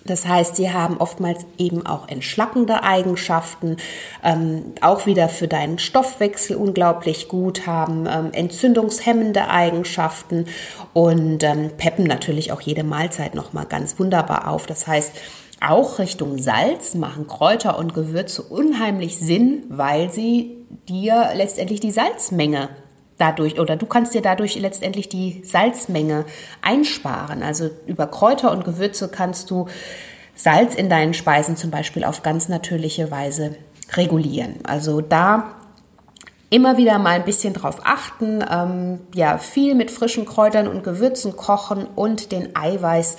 Das 0.08 0.28
heißt, 0.28 0.56
sie 0.56 0.72
haben 0.72 0.98
oftmals 0.98 1.48
eben 1.58 1.86
auch 1.86 2.08
entschlackende 2.08 2.84
Eigenschaften, 2.84 3.78
ähm, 4.24 4.74
auch 4.82 5.08
wieder 5.08 5.30
für 5.30 5.48
deinen 5.48 5.80
Stoffwechsel 5.80 6.58
unglaublich 6.58 7.28
gut, 7.28 7.66
haben 7.66 8.06
ähm, 8.06 8.30
entzündungshemmende 8.32 9.50
Eigenschaften 9.50 10.46
und 10.94 11.44
ähm, 11.44 11.72
peppen 11.78 12.06
natürlich 12.06 12.52
auch 12.52 12.62
jede 12.62 12.84
Mahlzeit 12.84 13.34
nochmal 13.34 13.66
ganz 13.66 14.00
wunderbar 14.00 14.48
auf. 14.48 14.68
Das 14.68 14.86
heißt, 14.86 15.12
auch 15.60 15.98
Richtung 15.98 16.38
Salz 16.38 16.94
machen 16.94 17.26
Kräuter 17.26 17.80
und 17.80 17.96
Gewürze 17.96 18.44
unheimlich 18.44 19.18
Sinn, 19.18 19.64
weil 19.70 20.12
sie 20.12 20.58
dir 20.88 21.32
letztendlich 21.34 21.80
die 21.80 21.92
Salzmenge 21.92 22.70
dadurch 23.18 23.60
oder 23.60 23.76
du 23.76 23.86
kannst 23.86 24.14
dir 24.14 24.22
dadurch 24.22 24.56
letztendlich 24.56 25.10
die 25.10 25.42
Salzmenge 25.44 26.26
einsparen. 26.62 27.44
Also 27.44 27.70
über 27.86 28.08
Kräuter 28.08 28.52
und 28.52 28.66
Gewürze 28.66 29.10
kannst 29.10 29.50
du 29.52 29.68
Salz 30.36 30.76
in 30.76 30.90
deinen 30.90 31.14
Speisen 31.14 31.56
zum 31.56 31.72
Beispiel 31.72 32.04
auf 32.04 32.22
ganz 32.22 32.50
natürliche 32.50 33.10
Weise 33.10 33.56
regulieren. 33.94 34.56
Also 34.64 35.00
da 35.00 35.56
immer 36.50 36.78
wieder 36.78 37.00
mal 37.00 37.12
ein 37.12 37.26
bisschen 37.26 37.54
drauf 37.54 37.82
achten, 37.84 38.44
ähm, 38.50 39.00
ja 39.14 39.38
viel 39.38 39.76
mit 39.76 39.92
frischen 39.92 40.26
Kräutern 40.26 40.68
und 40.68 40.84
Gewürzen 40.84 41.36
kochen 41.36 41.86
und 41.96 42.32
den 42.32 42.56
Eiweiß 42.56 43.18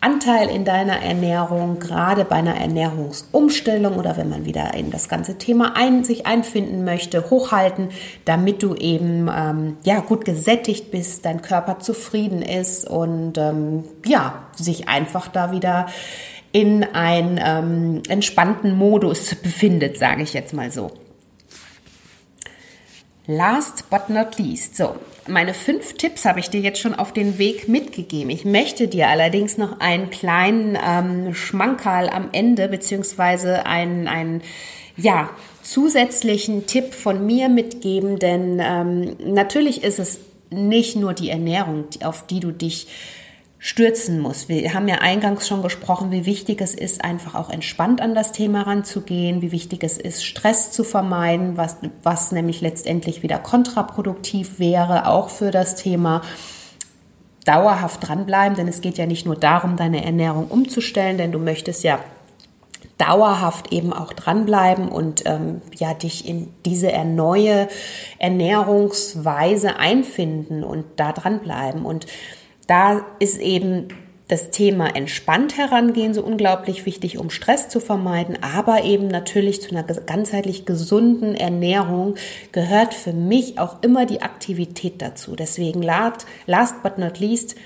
Anteil 0.00 0.48
in 0.48 0.64
deiner 0.64 1.02
Ernährung, 1.02 1.80
gerade 1.80 2.24
bei 2.24 2.36
einer 2.36 2.56
Ernährungsumstellung 2.56 3.96
oder 3.96 4.16
wenn 4.16 4.28
man 4.28 4.44
wieder 4.44 4.74
in 4.74 4.90
das 4.90 5.08
ganze 5.08 5.38
Thema 5.38 5.76
ein, 5.76 6.04
sich 6.04 6.24
einfinden 6.24 6.84
möchte, 6.84 7.30
hochhalten, 7.30 7.88
damit 8.24 8.62
du 8.62 8.76
eben 8.76 9.28
ähm, 9.28 9.76
ja 9.82 9.98
gut 10.00 10.24
gesättigt 10.24 10.92
bist, 10.92 11.24
dein 11.24 11.42
Körper 11.42 11.80
zufrieden 11.80 12.42
ist 12.42 12.88
und 12.88 13.38
ähm, 13.38 13.84
ja 14.06 14.44
sich 14.54 14.88
einfach 14.88 15.26
da 15.26 15.50
wieder 15.50 15.86
in 16.52 16.84
einen 16.84 17.40
ähm, 17.42 18.02
entspannten 18.08 18.76
Modus 18.76 19.34
befindet, 19.42 19.98
sage 19.98 20.22
ich 20.22 20.32
jetzt 20.32 20.54
mal 20.54 20.70
so. 20.70 20.92
Last 23.26 23.90
but 23.90 24.08
not 24.08 24.38
least. 24.38 24.76
So, 24.76 24.96
meine 25.28 25.54
fünf 25.54 25.94
Tipps 25.94 26.24
habe 26.24 26.40
ich 26.40 26.50
dir 26.50 26.60
jetzt 26.60 26.80
schon 26.80 26.94
auf 26.94 27.12
den 27.12 27.38
Weg 27.38 27.68
mitgegeben. 27.68 28.30
Ich 28.30 28.44
möchte 28.44 28.88
dir 28.88 29.08
allerdings 29.08 29.58
noch 29.58 29.80
einen 29.80 30.10
kleinen 30.10 30.76
ähm, 30.76 31.34
Schmankerl 31.34 32.08
am 32.08 32.28
Ende, 32.32 32.68
beziehungsweise 32.68 33.66
einen, 33.66 34.08
einen 34.08 34.42
ja, 34.96 35.30
zusätzlichen 35.62 36.66
Tipp 36.66 36.94
von 36.94 37.24
mir 37.24 37.48
mitgeben, 37.48 38.18
denn 38.18 38.60
ähm, 38.62 39.16
natürlich 39.20 39.84
ist 39.84 39.98
es 39.98 40.18
nicht 40.50 40.96
nur 40.96 41.12
die 41.12 41.30
Ernährung, 41.30 41.84
auf 42.02 42.26
die 42.26 42.40
du 42.40 42.50
dich 42.50 42.86
stürzen 43.58 44.20
muss. 44.20 44.48
Wir 44.48 44.72
haben 44.72 44.86
ja 44.86 44.96
eingangs 44.96 45.48
schon 45.48 45.62
gesprochen, 45.62 46.12
wie 46.12 46.26
wichtig 46.26 46.60
es 46.60 46.74
ist, 46.74 47.04
einfach 47.04 47.34
auch 47.34 47.50
entspannt 47.50 48.00
an 48.00 48.14
das 48.14 48.30
Thema 48.30 48.62
ranzugehen, 48.62 49.42
wie 49.42 49.50
wichtig 49.50 49.82
es 49.82 49.98
ist, 49.98 50.24
Stress 50.24 50.70
zu 50.70 50.84
vermeiden, 50.84 51.56
was, 51.56 51.78
was 52.02 52.30
nämlich 52.30 52.60
letztendlich 52.60 53.22
wieder 53.22 53.38
kontraproduktiv 53.38 54.60
wäre, 54.60 55.08
auch 55.08 55.28
für 55.28 55.50
das 55.50 55.74
Thema 55.74 56.22
dauerhaft 57.44 58.06
dranbleiben, 58.06 58.56
denn 58.56 58.68
es 58.68 58.80
geht 58.80 58.98
ja 58.98 59.06
nicht 59.06 59.26
nur 59.26 59.36
darum, 59.36 59.76
deine 59.76 60.04
Ernährung 60.04 60.48
umzustellen, 60.48 61.18
denn 61.18 61.32
du 61.32 61.38
möchtest 61.38 61.82
ja 61.82 61.98
dauerhaft 62.98 63.72
eben 63.72 63.92
auch 63.92 64.12
dranbleiben 64.12 64.88
und 64.88 65.22
ähm, 65.24 65.62
ja 65.76 65.94
dich 65.94 66.28
in 66.28 66.52
diese 66.66 66.92
neue 67.04 67.68
Ernährungsweise 68.18 69.76
einfinden 69.78 70.64
und 70.64 70.84
da 70.96 71.12
dranbleiben 71.12 71.84
und 71.84 72.06
da 72.68 73.04
ist 73.18 73.40
eben 73.40 73.88
das 74.28 74.50
Thema 74.50 74.94
entspannt 74.94 75.56
herangehen 75.56 76.12
so 76.12 76.22
unglaublich 76.22 76.84
wichtig, 76.84 77.18
um 77.18 77.30
Stress 77.30 77.70
zu 77.70 77.80
vermeiden, 77.80 78.38
aber 78.42 78.84
eben 78.84 79.08
natürlich 79.08 79.62
zu 79.62 79.70
einer 79.70 79.82
ganzheitlich 79.82 80.66
gesunden 80.66 81.34
Ernährung 81.34 82.14
gehört 82.52 82.92
für 82.92 83.14
mich 83.14 83.58
auch 83.58 83.82
immer 83.82 84.04
die 84.04 84.20
Aktivität 84.20 85.00
dazu. 85.00 85.34
Deswegen 85.34 85.82
last 85.82 86.82
but 86.82 86.98
not 86.98 87.18
least, 87.18 87.56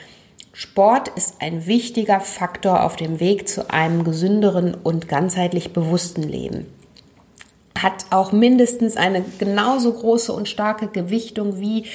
Sport 0.53 1.09
ist 1.17 1.37
ein 1.41 1.67
wichtiger 1.67 2.21
Faktor 2.21 2.85
auf 2.85 2.95
dem 2.95 3.19
Weg 3.19 3.49
zu 3.49 3.71
einem 3.71 4.05
gesünderen 4.05 4.75
und 4.75 5.09
ganzheitlich 5.09 5.73
bewussten 5.73 6.23
Leben. 6.23 6.67
Hat 7.77 8.05
auch 8.11 8.31
mindestens 8.31 8.97
eine 8.97 9.25
genauso 9.39 9.93
große 9.93 10.33
und 10.33 10.49
starke 10.49 10.87
Gewichtung 10.87 11.59
wie 11.59 11.87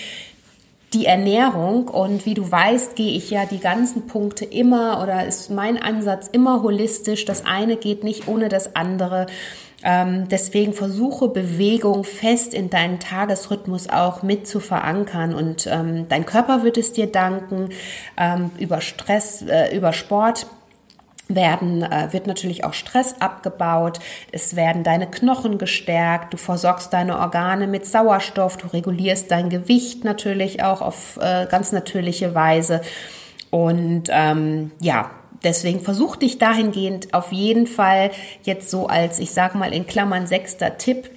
die 0.94 1.06
Ernährung 1.06 1.90
und 1.90 2.26
wie 2.26 2.34
du 2.34 2.50
weißt, 2.50 2.96
gehe 2.96 3.18
ich 3.18 3.30
ja 3.30 3.46
die 3.46 3.60
ganzen 3.60 4.08
Punkte 4.08 4.46
immer 4.46 5.02
oder 5.04 5.26
ist 5.26 5.52
mein 5.52 5.82
Ansatz 5.82 6.30
immer 6.32 6.64
holistisch. 6.64 7.26
Das 7.26 7.46
eine 7.46 7.76
geht 7.76 8.04
nicht 8.04 8.28
ohne 8.28 8.48
das 8.48 8.76
andere. 8.76 9.28
Ähm, 9.84 10.28
deswegen 10.30 10.74
versuche 10.74 11.28
Bewegung 11.28 12.04
fest 12.04 12.54
in 12.54 12.70
deinen 12.70 13.00
Tagesrhythmus 13.00 13.90
auch 13.90 14.24
mit 14.24 14.48
zu 14.48 14.60
verankern 14.60 15.36
und 15.36 15.68
ähm, 15.68 16.08
dein 16.10 16.26
Körper 16.26 16.64
wird 16.64 16.78
es 16.78 16.94
dir 16.94 17.08
danken 17.08 17.70
ähm, 18.18 18.50
über 18.58 18.82
Stress, 18.82 19.44
äh, 19.44 19.76
über 19.76 19.94
Sport 19.94 20.48
werden, 21.30 21.84
äh, 21.84 22.12
wird 22.12 22.28
natürlich 22.28 22.64
auch 22.64 22.74
Stress 22.74 23.16
abgebaut, 23.20 24.00
es 24.32 24.56
werden 24.56 24.84
deine 24.84 25.08
Knochen 25.08 25.58
gestärkt, 25.58 26.34
du 26.34 26.38
versorgst 26.38 26.94
deine 26.94 27.20
Organe 27.20 27.68
mit 27.68 27.86
Sauerstoff, 27.86 28.58
du 28.58 28.68
regulierst 28.68 29.30
dein 29.32 29.50
Gewicht 29.50 30.04
natürlich 30.04 30.64
auch 30.64 30.82
auf 30.82 31.18
äh, 31.22 31.48
ganz 31.50 31.72
natürliche 31.72 32.34
Weise. 32.34 32.82
Und 33.50 34.04
ähm, 34.10 34.72
ja, 34.80 35.12
deswegen 35.44 35.82
versuch 35.82 36.16
dich 36.16 36.38
dahingehend 36.38 37.14
auf 37.14 37.32
jeden 37.32 37.68
Fall 37.68 38.12
jetzt 38.44 38.70
so 38.70 38.88
als, 38.88 39.20
ich 39.20 39.32
sag 39.32 39.56
mal 39.56 39.74
in 39.74 39.88
Klammern 39.88 40.28
sechster 40.28 40.78
Tipp, 40.78 41.10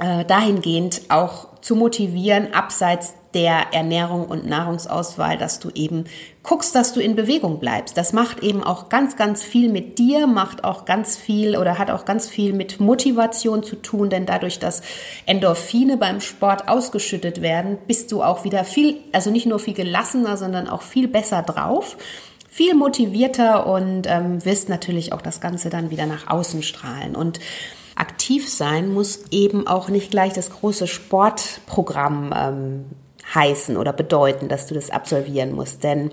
äh, 0.00 0.24
dahingehend 0.24 1.02
auch 1.08 1.48
zu 1.64 1.76
motivieren, 1.76 2.52
abseits 2.52 3.14
der 3.32 3.72
Ernährung 3.72 4.26
und 4.26 4.46
Nahrungsauswahl, 4.46 5.38
dass 5.38 5.60
du 5.60 5.70
eben 5.70 6.04
guckst, 6.42 6.74
dass 6.74 6.92
du 6.92 7.00
in 7.00 7.16
Bewegung 7.16 7.58
bleibst. 7.58 7.96
Das 7.96 8.12
macht 8.12 8.40
eben 8.42 8.62
auch 8.62 8.90
ganz, 8.90 9.16
ganz 9.16 9.42
viel 9.42 9.72
mit 9.72 9.98
dir, 9.98 10.26
macht 10.26 10.62
auch 10.62 10.84
ganz 10.84 11.16
viel 11.16 11.56
oder 11.56 11.78
hat 11.78 11.90
auch 11.90 12.04
ganz 12.04 12.28
viel 12.28 12.52
mit 12.52 12.80
Motivation 12.80 13.62
zu 13.62 13.76
tun, 13.76 14.10
denn 14.10 14.26
dadurch, 14.26 14.58
dass 14.58 14.82
Endorphine 15.24 15.96
beim 15.96 16.20
Sport 16.20 16.68
ausgeschüttet 16.68 17.40
werden, 17.40 17.78
bist 17.86 18.12
du 18.12 18.22
auch 18.22 18.44
wieder 18.44 18.64
viel, 18.64 18.98
also 19.12 19.30
nicht 19.30 19.46
nur 19.46 19.58
viel 19.58 19.74
gelassener, 19.74 20.36
sondern 20.36 20.68
auch 20.68 20.82
viel 20.82 21.08
besser 21.08 21.40
drauf 21.40 21.96
viel 22.46 22.74
motivierter 22.74 23.66
und 23.66 24.06
ähm, 24.06 24.44
wirst 24.44 24.68
natürlich 24.68 25.12
auch 25.12 25.22
das 25.22 25.40
Ganze 25.40 25.70
dann 25.70 25.90
wieder 25.90 26.06
nach 26.06 26.28
außen 26.28 26.62
strahlen. 26.62 27.16
Und 27.16 27.40
aktiv 28.24 28.48
sein 28.48 28.90
muss 28.90 29.24
eben 29.32 29.66
auch 29.66 29.90
nicht 29.90 30.10
gleich 30.10 30.32
das 30.32 30.48
große 30.48 30.86
Sportprogramm 30.86 32.32
ähm, 32.34 32.84
heißen 33.34 33.76
oder 33.76 33.92
bedeuten, 33.92 34.48
dass 34.48 34.66
du 34.66 34.72
das 34.72 34.88
absolvieren 34.88 35.52
musst. 35.52 35.84
Denn 35.84 36.10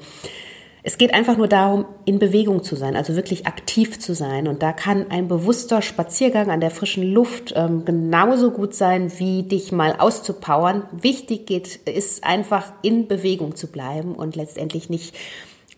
es 0.83 0.97
geht 0.97 1.13
einfach 1.13 1.37
nur 1.37 1.47
darum, 1.47 1.85
in 2.03 2.19
Bewegung 2.19 2.63
zu 2.63 2.75
sein, 2.75 2.97
also 2.97 3.15
wirklich 3.15 3.47
aktiv 3.47 3.97
zu 3.97 4.13
sein. 4.13 4.49
Und 4.49 4.61
da 4.61 4.73
kann 4.73 5.09
ein 5.09 5.29
bewusster 5.29 5.81
Spaziergang 5.81 6.51
an 6.51 6.59
der 6.59 6.71
frischen 6.71 7.03
Luft 7.13 7.53
ähm, 7.55 7.85
genauso 7.85 8.51
gut 8.51 8.75
sein, 8.75 9.09
wie 9.17 9.43
dich 9.43 9.71
mal 9.71 9.95
auszupowern. 9.97 10.83
Wichtig 10.91 11.45
geht, 11.45 11.77
ist 11.87 12.25
einfach 12.25 12.73
in 12.81 13.07
Bewegung 13.07 13.55
zu 13.55 13.67
bleiben 13.67 14.15
und 14.15 14.35
letztendlich 14.35 14.89
nicht 14.89 15.15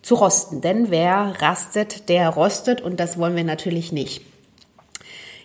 zu 0.02 0.16
rosten. 0.16 0.62
Denn 0.62 0.90
wer 0.90 1.40
rastet, 1.40 2.08
der 2.08 2.28
rostet 2.30 2.80
und 2.80 2.98
das 2.98 3.20
wollen 3.20 3.36
wir 3.36 3.44
natürlich 3.44 3.92
nicht. 3.92 4.33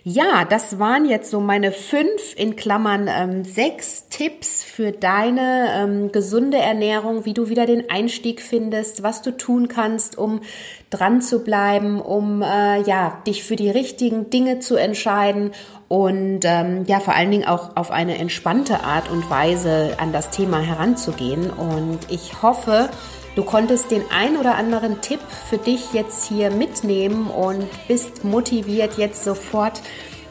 Ja, 0.02 0.46
das 0.46 0.78
waren 0.78 1.04
jetzt 1.04 1.30
so 1.30 1.40
meine 1.40 1.72
fünf 1.72 2.34
in 2.34 2.56
Klammern 2.56 3.06
ähm, 3.06 3.44
sechs 3.44 4.08
Tipps 4.08 4.64
für 4.64 4.92
deine 4.92 5.68
ähm, 5.74 6.10
gesunde 6.10 6.56
Ernährung, 6.56 7.26
wie 7.26 7.34
du 7.34 7.50
wieder 7.50 7.66
den 7.66 7.90
Einstieg 7.90 8.40
findest, 8.40 9.02
was 9.02 9.20
du 9.20 9.36
tun 9.36 9.68
kannst, 9.68 10.16
um 10.16 10.40
dran 10.88 11.20
zu 11.20 11.44
bleiben, 11.44 12.00
um 12.00 12.40
äh, 12.40 12.80
ja 12.82 13.22
dich 13.26 13.44
für 13.44 13.56
die 13.56 13.68
richtigen 13.68 14.30
Dinge 14.30 14.60
zu 14.60 14.76
entscheiden 14.76 15.50
und 15.90 16.44
ähm, 16.44 16.84
ja 16.86 17.00
vor 17.00 17.14
allen 17.14 17.32
Dingen 17.32 17.48
auch 17.48 17.70
auf 17.74 17.90
eine 17.90 18.16
entspannte 18.16 18.84
Art 18.84 19.10
und 19.10 19.28
Weise 19.28 19.96
an 19.98 20.12
das 20.12 20.30
Thema 20.30 20.60
heranzugehen. 20.60 21.50
Und 21.50 21.98
ich 22.08 22.42
hoffe, 22.42 22.88
Du 23.36 23.44
konntest 23.44 23.92
den 23.92 24.02
ein 24.10 24.36
oder 24.36 24.56
anderen 24.56 25.00
Tipp 25.00 25.20
für 25.48 25.56
dich 25.56 25.92
jetzt 25.92 26.26
hier 26.26 26.50
mitnehmen 26.50 27.28
und 27.30 27.68
bist 27.86 28.24
motiviert, 28.24 28.98
jetzt 28.98 29.22
sofort 29.22 29.80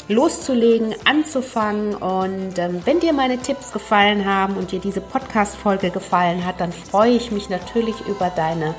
loszulegen, 0.10 0.94
anzufangen. 1.06 1.96
Und 1.96 2.60
ähm, 2.60 2.82
wenn 2.84 3.00
dir 3.00 3.14
meine 3.14 3.38
Tipps 3.38 3.72
gefallen 3.72 4.26
haben 4.26 4.58
und 4.58 4.74
dir 4.74 4.80
diese 4.80 5.00
Podcast-Folge 5.00 5.92
gefallen 5.92 6.46
hat, 6.46 6.60
dann 6.60 6.74
freue 6.74 7.14
ich 7.14 7.32
mich 7.32 7.50
natürlich 7.50 7.96
über 8.06 8.30
deine 8.36 8.76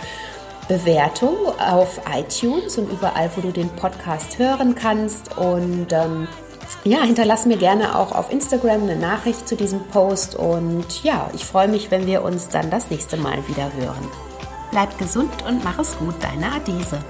Bewertung 0.68 1.34
auf 1.58 2.00
iTunes 2.14 2.76
und 2.76 2.92
überall, 2.92 3.30
wo 3.34 3.40
du 3.40 3.52
den 3.52 3.70
Podcast 3.70 4.38
hören 4.38 4.74
kannst. 4.74 5.38
Und 5.38 5.88
ähm, 5.92 6.28
ja, 6.84 7.02
hinterlass 7.02 7.46
mir 7.46 7.56
gerne 7.56 7.98
auch 7.98 8.12
auf 8.12 8.32
Instagram 8.32 8.82
eine 8.82 8.96
Nachricht 8.96 9.48
zu 9.48 9.56
diesem 9.56 9.80
Post 9.88 10.34
und 10.34 11.02
ja, 11.02 11.30
ich 11.34 11.44
freue 11.44 11.68
mich, 11.68 11.90
wenn 11.90 12.06
wir 12.06 12.22
uns 12.22 12.48
dann 12.48 12.70
das 12.70 12.90
nächste 12.90 13.16
Mal 13.16 13.46
wieder 13.48 13.70
hören. 13.74 14.08
Bleib 14.70 14.96
gesund 14.98 15.32
und 15.46 15.64
mach 15.64 15.78
es 15.78 15.98
gut, 15.98 16.14
deine 16.20 16.52
Adese. 16.52 17.00